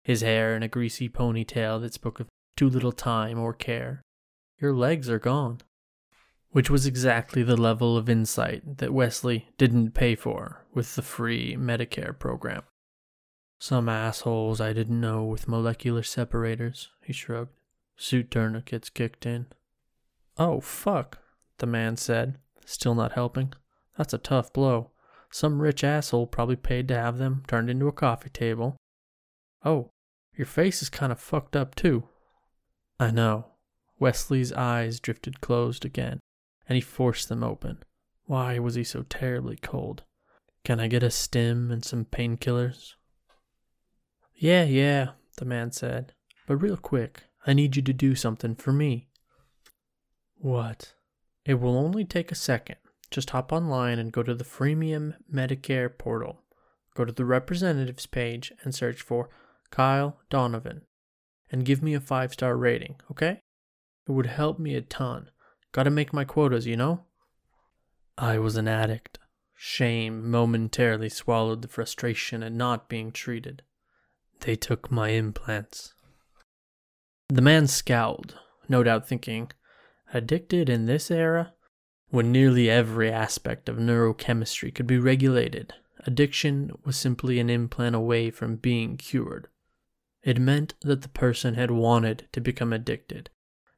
his 0.08 0.22
hair 0.22 0.56
in 0.56 0.62
a 0.62 0.68
greasy 0.68 1.06
ponytail 1.06 1.78
that 1.82 1.92
spoke 1.92 2.18
of 2.18 2.28
too 2.56 2.66
little 2.66 2.92
time 2.92 3.38
or 3.38 3.52
care. 3.52 4.00
Your 4.58 4.72
legs 4.72 5.10
are 5.10 5.18
gone. 5.18 5.60
Which 6.48 6.70
was 6.70 6.86
exactly 6.86 7.42
the 7.42 7.58
level 7.58 7.94
of 7.94 8.08
insight 8.08 8.78
that 8.78 8.94
Wesley 8.94 9.50
didn't 9.58 9.92
pay 9.92 10.14
for 10.14 10.64
with 10.72 10.96
the 10.96 11.02
free 11.02 11.56
Medicare 11.56 12.18
program. 12.18 12.62
Some 13.58 13.86
assholes 13.86 14.62
I 14.62 14.72
didn't 14.72 14.98
know 14.98 15.24
with 15.24 15.46
molecular 15.46 16.02
separators, 16.02 16.88
he 17.04 17.12
shrugged. 17.12 17.52
Suit 17.94 18.30
tourniquets 18.30 18.88
kicked 18.88 19.26
in. 19.26 19.44
Oh, 20.38 20.62
fuck, 20.62 21.18
the 21.58 21.66
man 21.66 21.98
said, 21.98 22.38
still 22.64 22.94
not 22.94 23.12
helping. 23.12 23.52
That's 23.98 24.14
a 24.14 24.18
tough 24.18 24.54
blow. 24.54 24.90
Some 25.30 25.60
rich 25.60 25.84
asshole 25.84 26.28
probably 26.28 26.56
paid 26.56 26.88
to 26.88 26.94
have 26.94 27.18
them 27.18 27.42
turned 27.46 27.68
into 27.68 27.88
a 27.88 27.92
coffee 27.92 28.30
table. 28.30 28.78
Oh, 29.62 29.90
your 30.38 30.46
face 30.46 30.80
is 30.82 30.88
kind 30.88 31.10
of 31.10 31.20
fucked 31.20 31.56
up, 31.56 31.74
too. 31.74 32.04
I 33.00 33.10
know. 33.10 33.46
Wesley's 33.98 34.52
eyes 34.52 35.00
drifted 35.00 35.40
closed 35.40 35.84
again, 35.84 36.20
and 36.68 36.76
he 36.76 36.80
forced 36.80 37.28
them 37.28 37.42
open. 37.42 37.82
Why 38.26 38.60
was 38.60 38.76
he 38.76 38.84
so 38.84 39.02
terribly 39.02 39.56
cold? 39.56 40.04
Can 40.64 40.78
I 40.78 40.86
get 40.86 41.02
a 41.02 41.10
stim 41.10 41.72
and 41.72 41.84
some 41.84 42.04
painkillers? 42.04 42.94
Yeah, 44.36 44.62
yeah, 44.62 45.10
the 45.38 45.44
man 45.44 45.72
said. 45.72 46.12
But 46.46 46.58
real 46.58 46.76
quick, 46.76 47.24
I 47.44 47.52
need 47.52 47.74
you 47.74 47.82
to 47.82 47.92
do 47.92 48.14
something 48.14 48.54
for 48.54 48.72
me. 48.72 49.08
What? 50.36 50.94
It 51.44 51.54
will 51.54 51.76
only 51.76 52.04
take 52.04 52.30
a 52.30 52.36
second. 52.36 52.76
Just 53.10 53.30
hop 53.30 53.52
online 53.52 53.98
and 53.98 54.12
go 54.12 54.22
to 54.22 54.34
the 54.34 54.44
Freemium 54.44 55.14
Medicare 55.32 55.90
portal. 55.98 56.42
Go 56.94 57.04
to 57.04 57.12
the 57.12 57.24
representatives 57.24 58.06
page 58.06 58.52
and 58.62 58.72
search 58.72 59.02
for 59.02 59.30
Kyle 59.70 60.20
Donovan 60.30 60.82
and 61.50 61.64
give 61.64 61.82
me 61.82 61.94
a 61.94 62.00
five 62.00 62.32
star 62.32 62.56
rating, 62.56 62.96
okay? 63.10 63.40
It 64.06 64.12
would 64.12 64.26
help 64.26 64.58
me 64.58 64.74
a 64.74 64.80
ton. 64.80 65.30
Gotta 65.72 65.90
make 65.90 66.12
my 66.12 66.24
quotas, 66.24 66.66
you 66.66 66.76
know? 66.76 67.04
I 68.16 68.38
was 68.38 68.56
an 68.56 68.68
addict. 68.68 69.18
Shame 69.54 70.30
momentarily 70.30 71.08
swallowed 71.08 71.62
the 71.62 71.68
frustration 71.68 72.42
at 72.42 72.52
not 72.52 72.88
being 72.88 73.12
treated. 73.12 73.62
They 74.40 74.56
took 74.56 74.90
my 74.90 75.10
implants. 75.10 75.94
The 77.28 77.42
man 77.42 77.66
scowled, 77.66 78.38
no 78.68 78.82
doubt 78.82 79.06
thinking, 79.06 79.50
addicted 80.14 80.68
in 80.68 80.86
this 80.86 81.10
era? 81.10 81.52
When 82.10 82.32
nearly 82.32 82.70
every 82.70 83.10
aspect 83.10 83.68
of 83.68 83.76
neurochemistry 83.76 84.74
could 84.74 84.86
be 84.86 84.98
regulated, 84.98 85.74
addiction 86.06 86.72
was 86.84 86.96
simply 86.96 87.38
an 87.38 87.50
implant 87.50 87.94
away 87.94 88.30
from 88.30 88.56
being 88.56 88.96
cured. 88.96 89.48
It 90.28 90.38
meant 90.38 90.74
that 90.82 91.00
the 91.00 91.08
person 91.08 91.54
had 91.54 91.70
wanted 91.70 92.28
to 92.32 92.40
become 92.42 92.70
addicted 92.70 93.30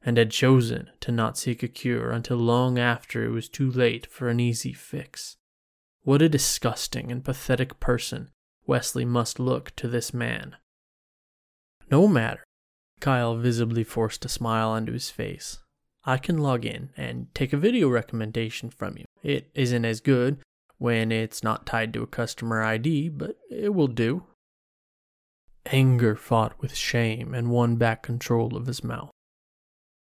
and 0.03 0.17
had 0.17 0.31
chosen 0.31 0.89
to 0.99 1.09
not 1.09 1.37
seek 1.37 1.63
a 1.63 1.69
cure 1.69 2.11
until 2.11 2.35
long 2.35 2.77
after 2.77 3.23
it 3.23 3.29
was 3.29 3.47
too 3.47 3.71
late 3.71 4.05
for 4.05 4.27
an 4.27 4.41
easy 4.41 4.73
fix. 4.73 5.37
What 6.01 6.21
a 6.21 6.27
disgusting 6.27 7.09
and 7.09 7.23
pathetic 7.23 7.79
person 7.79 8.31
Wesley 8.67 9.05
must 9.05 9.39
look 9.39 9.73
to 9.77 9.87
this 9.87 10.13
man. 10.13 10.57
No 11.89 12.05
matter. 12.05 12.43
Kyle 12.99 13.37
visibly 13.37 13.85
forced 13.85 14.25
a 14.25 14.27
smile 14.27 14.71
onto 14.71 14.91
his 14.91 15.09
face. 15.09 15.59
I 16.03 16.17
can 16.17 16.37
log 16.37 16.65
in 16.65 16.89
and 16.97 17.33
take 17.33 17.53
a 17.53 17.57
video 17.57 17.87
recommendation 17.87 18.71
from 18.71 18.97
you. 18.97 19.05
It 19.23 19.49
isn't 19.55 19.85
as 19.85 20.01
good 20.01 20.39
when 20.79 21.13
it's 21.13 21.45
not 21.45 21.65
tied 21.65 21.93
to 21.93 22.03
a 22.03 22.07
customer 22.07 22.61
ID, 22.61 23.07
but 23.07 23.37
it 23.49 23.73
will 23.73 23.87
do. 23.87 24.25
Anger 25.67 26.15
fought 26.15 26.59
with 26.59 26.75
shame 26.75 27.33
and 27.33 27.51
won 27.51 27.75
back 27.75 28.01
control 28.03 28.57
of 28.57 28.65
his 28.65 28.83
mouth. 28.83 29.11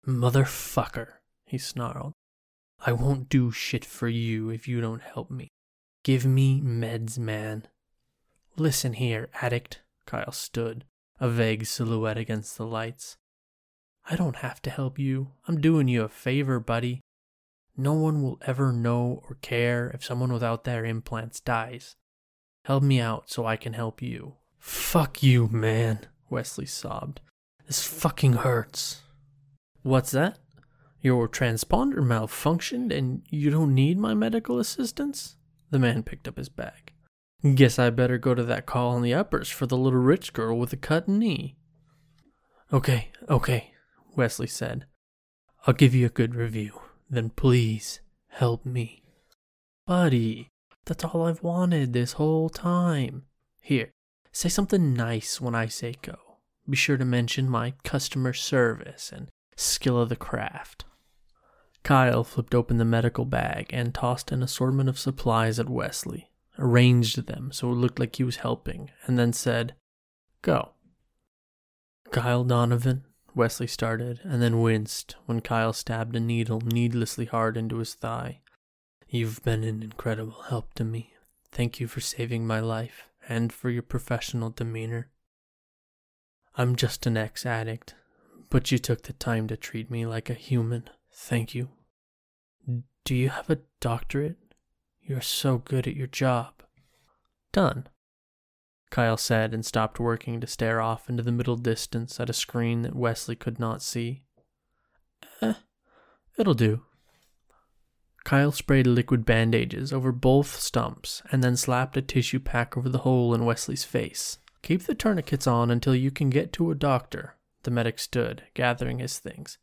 Motherfucker, 0.07 1.15
he 1.47 1.59
snarled. 1.59 2.13
I 2.81 2.93
won't 2.93 3.29
do 3.29 3.51
shit 3.51 3.85
for 3.85 4.09
you 4.09 4.51
if 4.51 4.69
you 4.69 4.81
don't 4.81 5.03
help 5.03 5.31
me. 5.31 5.49
Give 6.03 6.27
me 6.27 6.61
meds, 6.61 7.19
man. 7.19 7.67
Listen 8.57 8.95
here, 8.95 9.31
addict. 9.41 9.81
Kyle 10.07 10.33
stood, 10.33 10.85
a 11.19 11.29
vague 11.29 11.65
silhouette 11.65 12.19
against 12.19 12.59
the 12.59 12.67
lights. 12.67 13.17
I 14.09 14.17
don't 14.17 14.37
have 14.37 14.61
to 14.63 14.71
help 14.71 14.99
you. 14.99 15.33
I'm 15.49 15.61
doing 15.61 15.89
you 15.89 16.03
a 16.03 16.09
favor, 16.09 16.61
buddy. 16.61 17.01
No 17.77 17.95
one 17.95 18.23
will 18.23 18.39
ever 18.43 18.71
know 18.71 19.23
or 19.29 19.37
care 19.41 19.91
if 19.95 20.05
someone 20.05 20.33
without 20.33 20.65
their 20.65 20.85
implants 20.85 21.41
dies. 21.41 21.97
Help 22.67 22.83
me 22.83 23.01
out 23.01 23.31
so 23.31 23.47
I 23.47 23.57
can 23.57 23.73
help 23.73 24.03
you. 24.03 24.35
Fuck 24.65 25.23
you, 25.23 25.49
man, 25.49 26.07
Wesley 26.31 26.65
sobbed. 26.65 27.21
This 27.67 27.87
fucking 27.87 28.33
hurts. 28.33 29.03
What's 29.83 30.13
that? 30.13 30.39
Your 31.03 31.29
transponder 31.29 31.99
malfunctioned 31.99 32.91
and 32.91 33.21
you 33.29 33.51
don't 33.51 33.75
need 33.75 33.99
my 33.99 34.15
medical 34.15 34.59
assistance? 34.59 35.37
The 35.71 35.79
man 35.79 36.03
picked 36.03 36.27
up 36.27 36.39
his 36.39 36.49
bag. 36.49 36.95
Guess 37.43 37.79
I 37.79 37.91
better 37.91 38.17
go 38.17 38.35
to 38.35 38.43
that 38.43 38.65
call 38.65 38.93
on 38.93 39.03
the 39.03 39.13
uppers 39.13 39.51
for 39.51 39.67
the 39.67 39.77
little 39.77 40.01
rich 40.01 40.33
girl 40.33 40.59
with 40.59 40.71
the 40.71 40.79
cut 40.79 41.09
knee. 41.09 41.57
Okay, 42.73 43.11
okay, 43.29 43.75
Wesley 44.17 44.47
said. 44.47 44.87
I'll 45.67 45.75
give 45.75 45.95
you 45.95 46.07
a 46.07 46.09
good 46.09 46.35
review. 46.35 46.81
Then 47.11 47.29
please 47.29 48.01
help 48.29 48.65
me. 48.65 49.03
Buddy, 49.87 50.49
that's 50.87 51.05
all 51.05 51.27
I've 51.27 51.43
wanted 51.43 51.93
this 51.93 52.13
whole 52.13 52.49
time. 52.49 53.25
Here, 53.61 53.91
Say 54.35 54.49
something 54.49 54.95
nice 54.95 55.41
when 55.41 55.55
I 55.55 55.69
say 55.69 55.95
go. 56.03 56.17
Be 56.69 56.77
sure 56.77 56.97
to 56.97 57.05
mention 57.05 57.49
my 57.49 57.75
customer 57.85 58.33
service 58.33 59.13
and 59.13 59.31
skill 59.55 59.97
of 59.97 60.09
the 60.09 60.17
craft. 60.17 60.85
Kyle 61.85 62.25
flipped 62.25 62.53
open 62.53 62.79
the 62.79 62.85
medical 62.85 63.27
bag 63.27 63.69
and 63.71 63.95
tossed 63.95 64.33
an 64.33 64.43
assortment 64.43 64.89
of 64.89 64.99
supplies 64.99 65.61
at 65.61 65.69
Wesley, 65.69 66.31
arranged 66.59 67.29
them 67.29 67.53
so 67.53 67.71
it 67.71 67.77
looked 67.77 68.01
like 68.01 68.17
he 68.17 68.25
was 68.25 68.39
helping, 68.39 68.91
and 69.07 69.17
then 69.17 69.33
said, 69.33 69.77
Go. 70.43 70.73
Kyle 72.11 72.43
Donovan, 72.43 73.05
Wesley 73.37 73.69
started, 73.69 74.19
and 74.25 74.43
then 74.43 74.61
winced 74.61 75.15
when 75.27 75.43
Kyle 75.43 75.73
stabbed 75.73 76.17
a 76.17 76.21
needle 76.21 76.61
needlessly 76.61 77.27
hard 77.27 77.57
into 77.57 77.79
his 77.79 77.95
thigh. 77.95 78.41
You've 79.09 79.45
been 79.45 79.63
an 79.63 79.81
incredible 79.81 80.43
help 80.49 80.75
to 80.75 80.83
me. 80.83 81.13
Thank 81.53 81.79
you 81.79 81.87
for 81.87 82.01
saving 82.01 82.49
my 82.49 82.59
life 82.59 83.07
and 83.29 83.53
for 83.53 83.71
your 83.71 83.83
professional 83.83 84.51
demeanor. 84.51 85.11
I'm 86.57 86.77
just 86.77 87.07
an 87.07 87.17
ex 87.17 87.45
addict, 87.45 87.95
but 88.51 88.71
you 88.71 88.79
took 88.79 89.03
the 89.03 89.13
time 89.13 89.49
to 89.49 89.57
treat 89.57 89.91
me 89.91 90.07
like 90.07 90.31
a 90.31 90.35
human. 90.35 90.89
Thank 91.13 91.55
you. 91.55 91.71
Do 93.05 93.15
you 93.15 93.29
have 93.29 93.51
a 93.51 93.61
doctorate? 93.81 94.39
You're 95.03 95.21
so 95.21 95.59
good 95.59 95.87
at 95.87 95.97
your 95.97 96.07
job. 96.07 96.63
Done. 97.53 97.89
Kyle 98.91 99.17
said 99.17 99.53
and 99.53 99.67
stopped 99.67 99.99
working 99.99 100.41
to 100.41 100.47
stare 100.47 100.81
off 100.81 101.11
into 101.11 101.23
the 101.23 101.33
middle 101.33 101.57
distance 101.57 102.21
at 102.21 102.31
a 102.31 102.33
screen 102.33 102.83
that 102.83 102.95
Wesley 102.95 103.35
could 103.35 103.59
not 103.59 103.83
see. 103.83 104.23
Eh, 105.43 105.55
it'll 106.39 106.55
do. 106.55 106.83
Kyle 108.25 108.53
sprayed 108.53 108.87
liquid 108.87 109.27
bandages 109.27 109.93
over 109.93 110.11
both 110.11 110.59
stumps 110.59 111.23
and 111.31 111.45
then 111.45 111.57
slapped 111.57 111.97
a 111.97 112.03
tissue 112.03 112.41
pack 112.41 112.77
over 112.77 112.89
the 112.89 112.99
hole 112.99 113.35
in 113.35 113.45
Wesley's 113.45 113.85
face. 113.85 114.39
Keep 114.63 114.85
the 114.85 114.95
tourniquets 114.95 115.47
on 115.47 115.71
until 115.71 115.95
you 115.95 116.11
can 116.11 116.31
get 116.31 116.53
to 116.55 116.71
a 116.71 116.75
doctor. 116.75 117.37
The 117.65 117.71
medic 117.71 117.99
stood, 117.99 118.45
gathering 118.55 118.99
his 118.99 119.19
things. 119.19 119.59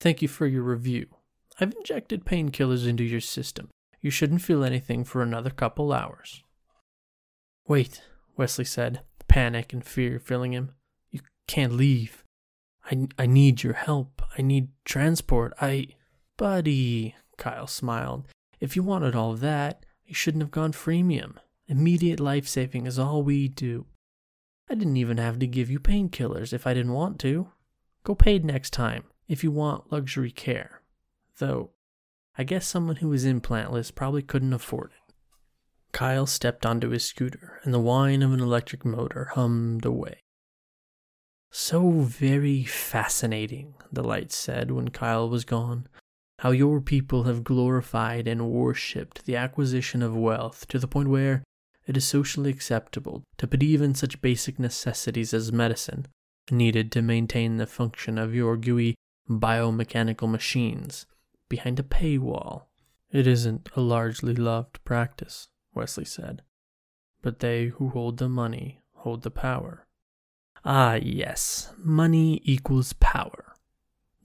Thank 0.00 0.22
you 0.22 0.28
for 0.28 0.46
your 0.46 0.62
review. 0.62 1.06
I've 1.60 1.74
injected 1.74 2.24
painkillers 2.24 2.86
into 2.86 3.02
your 3.02 3.20
system. 3.20 3.68
You 4.00 4.10
shouldn't 4.10 4.42
feel 4.42 4.62
anything 4.62 5.02
for 5.02 5.22
another 5.22 5.50
couple 5.50 5.92
hours. 5.92 6.44
Wait, 7.66 8.02
Wesley 8.36 8.64
said, 8.64 9.02
panic 9.26 9.72
and 9.72 9.84
fear 9.84 10.20
filling 10.20 10.52
him. 10.52 10.72
You 11.10 11.20
can't 11.48 11.72
leave. 11.72 12.22
I, 12.90 13.08
I 13.18 13.26
need 13.26 13.64
your 13.64 13.72
help. 13.72 14.22
I 14.36 14.42
need 14.42 14.68
transport. 14.84 15.52
I. 15.60 15.88
Buddy, 16.36 17.16
Kyle 17.38 17.66
smiled. 17.66 18.28
If 18.60 18.76
you 18.76 18.82
wanted 18.82 19.14
all 19.14 19.34
that, 19.34 19.86
you 20.04 20.14
shouldn't 20.14 20.42
have 20.42 20.50
gone 20.50 20.72
freemium. 20.72 21.36
Immediate 21.66 22.20
life 22.20 22.46
saving 22.46 22.86
is 22.86 22.98
all 22.98 23.22
we 23.22 23.48
do. 23.48 23.86
I 24.68 24.74
didn't 24.74 24.98
even 24.98 25.16
have 25.16 25.38
to 25.38 25.46
give 25.46 25.70
you 25.70 25.80
painkillers 25.80 26.52
if 26.52 26.66
I 26.66 26.74
didn't 26.74 26.92
want 26.92 27.18
to. 27.20 27.48
Go 28.04 28.14
paid 28.14 28.44
next 28.44 28.70
time 28.70 29.04
if 29.26 29.42
you 29.42 29.50
want 29.50 29.90
luxury 29.90 30.30
care. 30.30 30.82
Though, 31.38 31.70
I 32.36 32.44
guess 32.44 32.66
someone 32.66 32.96
who 32.96 33.12
is 33.12 33.24
implantless 33.24 33.94
probably 33.94 34.22
couldn't 34.22 34.52
afford 34.52 34.90
it. 34.90 35.14
Kyle 35.92 36.26
stepped 36.26 36.66
onto 36.66 36.90
his 36.90 37.04
scooter, 37.04 37.60
and 37.64 37.72
the 37.72 37.80
whine 37.80 38.22
of 38.22 38.32
an 38.32 38.40
electric 38.40 38.84
motor 38.84 39.30
hummed 39.34 39.84
away. 39.84 40.20
So 41.50 41.90
very 41.90 42.64
fascinating, 42.64 43.74
the 43.90 44.02
light 44.02 44.32
said 44.32 44.70
when 44.70 44.88
Kyle 44.88 45.28
was 45.28 45.44
gone. 45.44 45.88
How 46.38 46.50
your 46.50 46.80
people 46.80 47.24
have 47.24 47.42
glorified 47.42 48.28
and 48.28 48.50
worshipped 48.50 49.26
the 49.26 49.36
acquisition 49.36 50.02
of 50.02 50.16
wealth 50.16 50.66
to 50.68 50.78
the 50.78 50.86
point 50.86 51.08
where 51.08 51.42
it 51.86 51.96
is 51.96 52.06
socially 52.06 52.50
acceptable 52.50 53.24
to 53.38 53.46
put 53.46 53.62
even 53.62 53.94
such 53.94 54.20
basic 54.20 54.58
necessities 54.58 55.34
as 55.34 55.52
medicine, 55.52 56.06
needed 56.50 56.92
to 56.92 57.02
maintain 57.02 57.56
the 57.56 57.66
function 57.66 58.18
of 58.18 58.34
your 58.34 58.56
gooey 58.56 58.94
biomechanical 59.28 60.30
machines, 60.30 61.06
behind 61.48 61.80
a 61.80 61.82
paywall. 61.82 62.64
It 63.10 63.26
isn't 63.26 63.70
a 63.74 63.80
largely 63.80 64.34
loved 64.34 64.84
practice, 64.84 65.48
Wesley 65.74 66.04
said, 66.04 66.42
but 67.22 67.40
they 67.40 67.66
who 67.66 67.88
hold 67.88 68.18
the 68.18 68.28
money 68.28 68.82
hold 68.98 69.22
the 69.22 69.30
power. 69.30 69.86
Ah, 70.64 70.94
yes, 70.94 71.72
money 71.78 72.40
equals 72.44 72.92
power. 72.94 73.54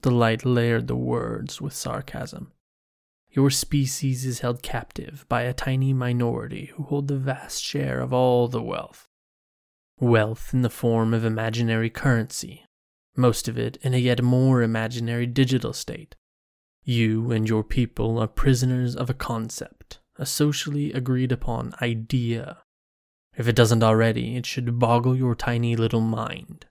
The 0.04 0.10
light 0.10 0.44
layered 0.44 0.86
the 0.86 0.96
words 0.96 1.62
with 1.62 1.72
sarcasm. 1.72 2.52
Your 3.30 3.48
species 3.48 4.26
is 4.26 4.40
held 4.40 4.62
captive 4.62 5.24
by 5.30 5.44
a 5.44 5.54
tiny 5.54 5.94
minority 5.94 6.66
who 6.74 6.82
hold 6.82 7.08
the 7.08 7.16
vast 7.16 7.62
share 7.62 8.00
of 8.00 8.12
all 8.12 8.46
the 8.46 8.60
wealth. 8.60 9.08
Wealth 9.98 10.52
in 10.52 10.60
the 10.60 10.68
form 10.68 11.14
of 11.14 11.24
imaginary 11.24 11.88
currency, 11.88 12.66
most 13.16 13.48
of 13.48 13.56
it 13.56 13.78
in 13.78 13.94
a 13.94 13.96
yet 13.96 14.22
more 14.22 14.60
imaginary 14.60 15.24
digital 15.24 15.72
state. 15.72 16.16
You 16.82 17.32
and 17.32 17.48
your 17.48 17.64
people 17.64 18.18
are 18.18 18.28
prisoners 18.28 18.94
of 18.94 19.08
a 19.08 19.14
concept, 19.14 20.00
a 20.16 20.26
socially 20.26 20.92
agreed 20.92 21.32
upon 21.32 21.72
idea 21.80 22.58
if 23.36 23.48
it 23.48 23.56
doesn't 23.56 23.82
already, 23.82 24.36
it 24.36 24.46
should 24.46 24.78
boggle 24.78 25.16
your 25.16 25.34
tiny 25.34 25.76
little 25.76 26.00
mind. 26.00 26.66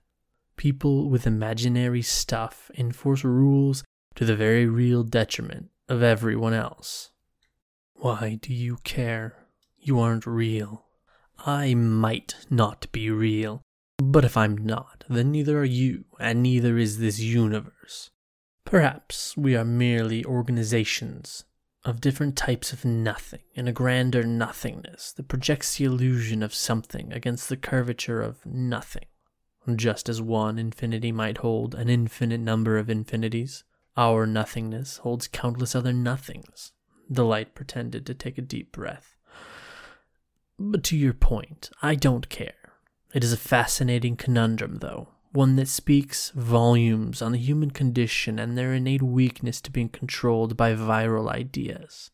People 0.64 1.10
with 1.10 1.26
imaginary 1.26 2.00
stuff 2.00 2.70
enforce 2.78 3.22
rules 3.22 3.84
to 4.14 4.24
the 4.24 4.34
very 4.34 4.64
real 4.64 5.02
detriment 5.02 5.68
of 5.90 6.02
everyone 6.02 6.54
else. 6.54 7.10
Why 7.92 8.38
do 8.40 8.54
you 8.54 8.78
care? 8.82 9.44
You 9.78 10.00
aren't 10.00 10.24
real. 10.26 10.86
I 11.44 11.74
might 11.74 12.36
not 12.48 12.90
be 12.92 13.10
real, 13.10 13.60
but 13.98 14.24
if 14.24 14.38
I'm 14.38 14.56
not, 14.56 15.04
then 15.06 15.32
neither 15.32 15.58
are 15.58 15.64
you, 15.64 16.06
and 16.18 16.42
neither 16.42 16.78
is 16.78 16.98
this 16.98 17.18
universe. 17.20 18.08
Perhaps 18.64 19.36
we 19.36 19.54
are 19.54 19.66
merely 19.66 20.24
organizations 20.24 21.44
of 21.84 22.00
different 22.00 22.38
types 22.38 22.72
of 22.72 22.86
nothing 22.86 23.42
in 23.54 23.68
a 23.68 23.72
grander 23.72 24.22
nothingness 24.22 25.12
that 25.12 25.28
projects 25.28 25.76
the 25.76 25.84
illusion 25.84 26.42
of 26.42 26.54
something 26.54 27.12
against 27.12 27.50
the 27.50 27.58
curvature 27.58 28.22
of 28.22 28.46
nothing. 28.46 29.04
Just 29.74 30.08
as 30.08 30.20
one 30.20 30.58
infinity 30.58 31.10
might 31.10 31.38
hold 31.38 31.74
an 31.74 31.88
infinite 31.88 32.40
number 32.40 32.76
of 32.76 32.90
infinities, 32.90 33.64
our 33.96 34.26
nothingness 34.26 34.98
holds 34.98 35.26
countless 35.26 35.74
other 35.74 35.92
nothings. 35.92 36.72
The 37.08 37.24
light 37.24 37.54
pretended 37.54 38.04
to 38.06 38.14
take 38.14 38.36
a 38.36 38.42
deep 38.42 38.72
breath. 38.72 39.16
But 40.58 40.84
to 40.84 40.96
your 40.96 41.14
point, 41.14 41.70
I 41.82 41.94
don't 41.94 42.28
care. 42.28 42.72
It 43.14 43.24
is 43.24 43.32
a 43.32 43.38
fascinating 43.38 44.16
conundrum, 44.16 44.78
though, 44.78 45.08
one 45.32 45.56
that 45.56 45.68
speaks 45.68 46.30
volumes 46.30 47.22
on 47.22 47.32
the 47.32 47.38
human 47.38 47.70
condition 47.70 48.38
and 48.38 48.56
their 48.56 48.74
innate 48.74 49.02
weakness 49.02 49.60
to 49.62 49.70
being 49.70 49.88
controlled 49.88 50.56
by 50.56 50.74
viral 50.74 51.30
ideas. 51.30 52.10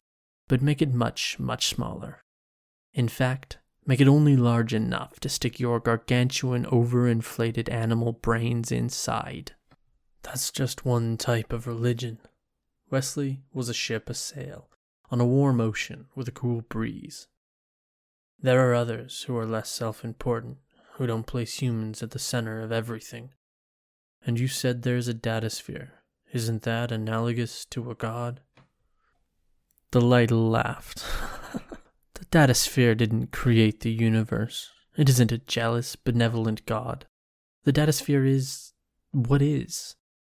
but 0.47 0.61
make 0.61 0.81
it 0.81 0.93
much, 0.93 1.37
much 1.37 1.67
smaller. 1.67 2.23
In 2.93 3.09
fact, 3.09 3.57
make 3.85 4.01
it 4.01 4.07
only 4.07 4.35
large 4.35 4.73
enough 4.73 5.19
to 5.19 5.29
stick 5.29 5.59
your 5.59 5.79
gargantuan, 5.79 6.65
overinflated 6.65 7.71
animal 7.71 8.13
brains 8.13 8.71
inside. 8.71 9.53
That's 10.23 10.51
just 10.51 10.85
one 10.85 11.17
type 11.17 11.53
of 11.53 11.67
religion. 11.67 12.19
Wesley 12.89 13.41
was 13.53 13.69
a 13.69 13.73
ship 13.73 14.09
a 14.09 14.13
sail, 14.13 14.69
on 15.11 15.21
a 15.21 15.25
warm 15.25 15.61
ocean 15.61 16.07
with 16.15 16.27
a 16.27 16.31
cool 16.31 16.61
breeze. 16.61 17.27
There 18.41 18.69
are 18.69 18.73
others 18.73 19.23
who 19.23 19.37
are 19.37 19.45
less 19.45 19.69
self 19.69 20.03
important 20.03 20.57
who 20.93 21.07
don't 21.07 21.27
place 21.27 21.61
humans 21.61 22.01
at 22.01 22.11
the 22.11 22.19
center 22.19 22.61
of 22.61 22.71
everything. 22.71 23.31
And 24.25 24.39
you 24.39 24.47
said 24.47 24.81
there's 24.81 25.07
a 25.07 25.13
datasphere. 25.13 25.89
Isn't 26.31 26.63
that 26.63 26.91
analogous 26.91 27.65
to 27.65 27.91
a 27.91 27.95
god? 27.95 28.41
The 29.91 30.01
light 30.01 30.31
laughed. 30.31 31.05
the 32.15 32.25
datasphere 32.25 32.97
didn't 32.97 33.31
create 33.31 33.81
the 33.81 33.91
universe. 33.91 34.71
It 34.97 35.09
isn't 35.09 35.31
a 35.31 35.39
jealous, 35.39 35.95
benevolent 35.95 36.65
god. 36.65 37.05
The 37.63 37.73
datasphere 37.73 38.27
is 38.27 38.73
what 39.11 39.41
is. 39.41 39.95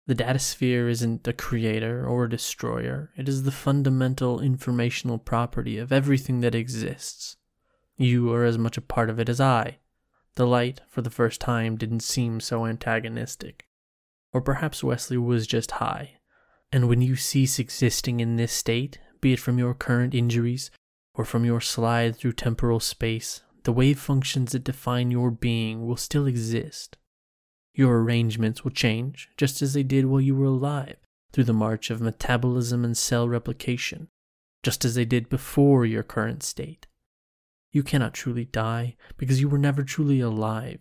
The 0.06 0.14
datasphere 0.14 0.88
isn't 0.88 1.26
a 1.26 1.32
creator 1.32 2.06
or 2.06 2.24
a 2.24 2.30
destroyer. 2.30 3.10
It 3.16 3.28
is 3.28 3.42
the 3.42 3.50
fundamental 3.50 4.40
informational 4.40 5.18
property 5.18 5.78
of 5.78 5.92
everything 5.92 6.40
that 6.40 6.54
exists. 6.54 7.36
You 7.96 8.32
are 8.32 8.44
as 8.44 8.56
much 8.56 8.76
a 8.76 8.82
part 8.82 9.10
of 9.10 9.18
it 9.18 9.28
as 9.28 9.40
I. 9.40 9.78
The 10.36 10.46
light, 10.46 10.80
for 10.88 11.02
the 11.02 11.10
first 11.10 11.40
time, 11.40 11.76
didn't 11.76 12.00
seem 12.00 12.40
so 12.40 12.66
antagonistic. 12.66 13.66
Or 14.32 14.40
perhaps 14.40 14.84
Wesley 14.84 15.16
was 15.16 15.46
just 15.46 15.72
high. 15.72 16.18
And 16.70 16.88
when 16.88 17.00
you 17.00 17.16
cease 17.16 17.58
existing 17.58 18.20
in 18.20 18.36
this 18.36 18.52
state, 18.52 18.98
be 19.20 19.32
it 19.32 19.40
from 19.40 19.58
your 19.58 19.74
current 19.74 20.14
injuries 20.14 20.70
or 21.16 21.24
from 21.24 21.44
your 21.44 21.60
slide 21.60 22.14
through 22.14 22.32
temporal 22.32 22.78
space, 22.78 23.42
the 23.64 23.72
wave 23.72 23.98
functions 23.98 24.52
that 24.52 24.64
define 24.64 25.10
your 25.10 25.30
being 25.30 25.86
will 25.86 25.96
still 25.96 26.26
exist. 26.26 26.96
Your 27.74 28.00
arrangements 28.00 28.62
will 28.62 28.70
change, 28.70 29.30
just 29.36 29.60
as 29.62 29.74
they 29.74 29.82
did 29.82 30.06
while 30.06 30.20
you 30.20 30.36
were 30.36 30.44
alive, 30.44 30.96
through 31.32 31.44
the 31.44 31.52
march 31.52 31.90
of 31.90 32.00
metabolism 32.00 32.84
and 32.84 32.96
cell 32.96 33.28
replication, 33.28 34.08
just 34.62 34.84
as 34.84 34.94
they 34.94 35.04
did 35.04 35.28
before 35.28 35.84
your 35.84 36.02
current 36.02 36.42
state. 36.42 36.86
You 37.72 37.82
cannot 37.82 38.14
truly 38.14 38.44
die 38.44 38.96
because 39.16 39.40
you 39.40 39.48
were 39.48 39.58
never 39.58 39.82
truly 39.82 40.20
alive. 40.20 40.78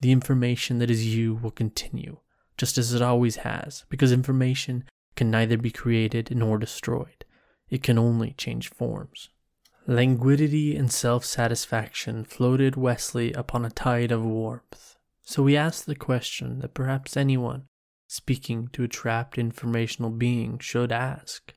The 0.00 0.12
information 0.12 0.78
that 0.78 0.90
is 0.90 1.14
you 1.14 1.34
will 1.34 1.50
continue, 1.50 2.18
just 2.56 2.78
as 2.78 2.92
it 2.92 3.02
always 3.02 3.36
has, 3.36 3.84
because 3.88 4.12
information 4.12 4.84
can 5.16 5.30
neither 5.30 5.56
be 5.56 5.70
created 5.70 6.34
nor 6.34 6.58
destroyed. 6.58 7.24
It 7.68 7.82
can 7.82 7.98
only 7.98 8.34
change 8.36 8.70
forms. 8.70 9.30
Languidity 9.86 10.76
and 10.76 10.92
self 10.92 11.24
satisfaction 11.24 12.24
floated 12.24 12.76
Wesley 12.76 13.32
upon 13.32 13.64
a 13.64 13.70
tide 13.70 14.12
of 14.12 14.24
warmth. 14.24 14.96
So 15.22 15.44
he 15.46 15.56
asked 15.56 15.86
the 15.86 15.96
question 15.96 16.60
that 16.60 16.74
perhaps 16.74 17.16
anyone 17.16 17.64
speaking 18.06 18.68
to 18.68 18.84
a 18.84 18.88
trapped 18.88 19.38
informational 19.38 20.10
being 20.10 20.58
should 20.60 20.92
ask 20.92 21.54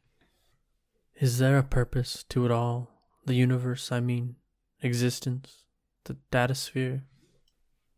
Is 1.20 1.38
there 1.38 1.60
a 1.60 1.64
purpose 1.64 2.24
to 2.30 2.46
it 2.46 2.52
all? 2.52 2.90
The 3.26 3.36
universe, 3.36 3.92
I 3.92 4.00
mean, 4.00 4.38
existence, 4.82 5.66
the 6.06 6.18
datasphere? 6.32 7.02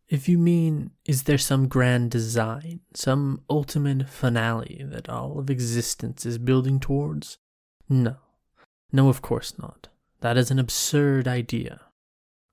If 0.09 0.27
you 0.27 0.37
mean, 0.37 0.91
is 1.05 1.23
there 1.23 1.37
some 1.37 1.67
grand 1.67 2.11
design, 2.11 2.81
some 2.93 3.43
ultimate 3.49 4.09
finale 4.09 4.83
that 4.89 5.07
all 5.07 5.39
of 5.39 5.49
existence 5.49 6.25
is 6.25 6.37
building 6.37 6.79
towards? 6.79 7.37
No. 7.87 8.17
No, 8.91 9.07
of 9.07 9.21
course 9.21 9.57
not. 9.57 9.89
That 10.21 10.37
is 10.37 10.49
an 10.49 10.57
absurd 10.57 11.27
idea. 11.27 11.81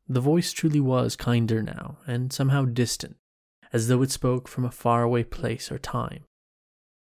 The 0.06 0.20
voice 0.20 0.52
truly 0.52 0.80
was 0.80 1.16
kinder 1.16 1.62
now, 1.62 1.98
and 2.06 2.30
somehow 2.30 2.66
distant, 2.66 3.16
as 3.72 3.88
though 3.88 4.02
it 4.02 4.10
spoke 4.10 4.48
from 4.48 4.66
a 4.66 4.70
faraway 4.70 5.24
place 5.24 5.72
or 5.72 5.78
time. 5.78 6.24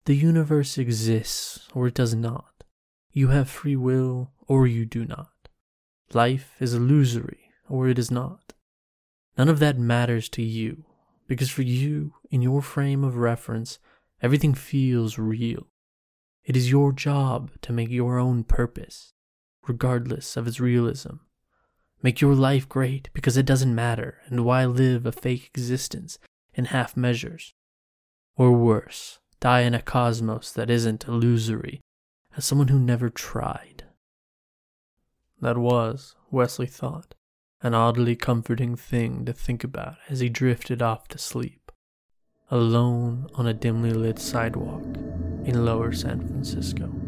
The 0.04 0.14
universe 0.14 0.78
exists, 0.78 1.66
or 1.74 1.88
it 1.88 1.94
does 1.94 2.14
not. 2.14 2.62
You 3.10 3.28
have 3.28 3.50
free 3.50 3.74
will, 3.74 4.30
or 4.46 4.68
you 4.68 4.86
do 4.86 5.04
not. 5.04 5.48
Life 6.12 6.54
is 6.60 6.74
illusory, 6.74 7.50
or 7.68 7.88
it 7.88 7.98
is 7.98 8.12
not. 8.12 8.52
None 9.36 9.48
of 9.48 9.58
that 9.58 9.80
matters 9.80 10.28
to 10.30 10.42
you, 10.42 10.84
because 11.26 11.50
for 11.50 11.62
you, 11.62 12.14
in 12.30 12.40
your 12.40 12.62
frame 12.62 13.02
of 13.02 13.16
reference, 13.16 13.80
everything 14.22 14.54
feels 14.54 15.18
real. 15.18 15.66
It 16.44 16.56
is 16.56 16.70
your 16.70 16.92
job 16.92 17.50
to 17.62 17.72
make 17.72 17.90
your 17.90 18.18
own 18.20 18.44
purpose 18.44 19.12
regardless 19.66 20.36
of 20.36 20.46
its 20.46 20.60
realism. 20.60 21.16
Make 22.02 22.20
your 22.20 22.34
life 22.34 22.68
great 22.68 23.08
because 23.12 23.36
it 23.36 23.46
doesn't 23.46 23.74
matter, 23.74 24.18
and 24.26 24.44
why 24.44 24.64
live 24.64 25.06
a 25.06 25.12
fake 25.12 25.50
existence 25.54 26.18
in 26.54 26.66
half 26.66 26.96
measures? 26.96 27.54
Or 28.36 28.52
worse, 28.52 29.18
die 29.40 29.62
in 29.62 29.74
a 29.74 29.82
cosmos 29.82 30.52
that 30.52 30.70
isn't 30.70 31.08
illusory, 31.08 31.80
as 32.36 32.44
someone 32.44 32.68
who 32.68 32.78
never 32.78 33.08
tried. 33.08 33.84
That 35.40 35.58
was, 35.58 36.14
Wesley 36.30 36.66
thought, 36.66 37.14
an 37.62 37.74
oddly 37.74 38.14
comforting 38.14 38.76
thing 38.76 39.24
to 39.24 39.32
think 39.32 39.64
about 39.64 39.96
as 40.08 40.20
he 40.20 40.28
drifted 40.28 40.82
off 40.82 41.08
to 41.08 41.18
sleep, 41.18 41.72
alone 42.50 43.26
on 43.34 43.46
a 43.46 43.54
dimly 43.54 43.90
lit 43.90 44.18
sidewalk 44.18 44.84
in 45.44 45.64
lower 45.64 45.92
San 45.92 46.20
Francisco. 46.26 47.05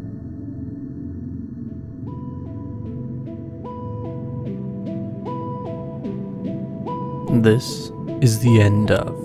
This 7.31 7.91
is 8.21 8.39
the 8.39 8.59
end 8.59 8.89
of 8.89 9.15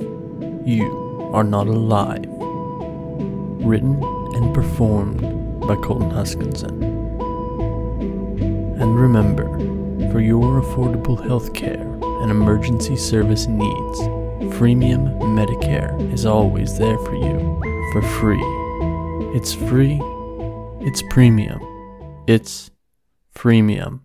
You 0.68 1.30
Are 1.32 1.42
Not 1.42 1.66
Alive. 1.66 2.26
Written 3.64 4.00
and 4.34 4.54
performed 4.54 5.22
by 5.62 5.74
Colton 5.76 6.10
Huskinson. 6.10 6.82
And 8.78 9.00
remember, 9.00 9.48
for 10.12 10.20
your 10.20 10.60
affordable 10.60 11.16
healthcare 11.16 11.82
and 12.22 12.30
emergency 12.30 12.94
service 12.94 13.46
needs, 13.46 14.00
Freemium 14.54 15.18
Medicare 15.20 15.98
is 16.12 16.26
always 16.26 16.76
there 16.78 16.98
for 16.98 17.16
you 17.16 17.90
for 17.92 18.02
free. 18.02 18.44
It's 19.34 19.54
free, 19.54 19.98
it's 20.86 21.02
premium, 21.10 21.58
it's 22.26 22.70
freemium. 23.34 24.00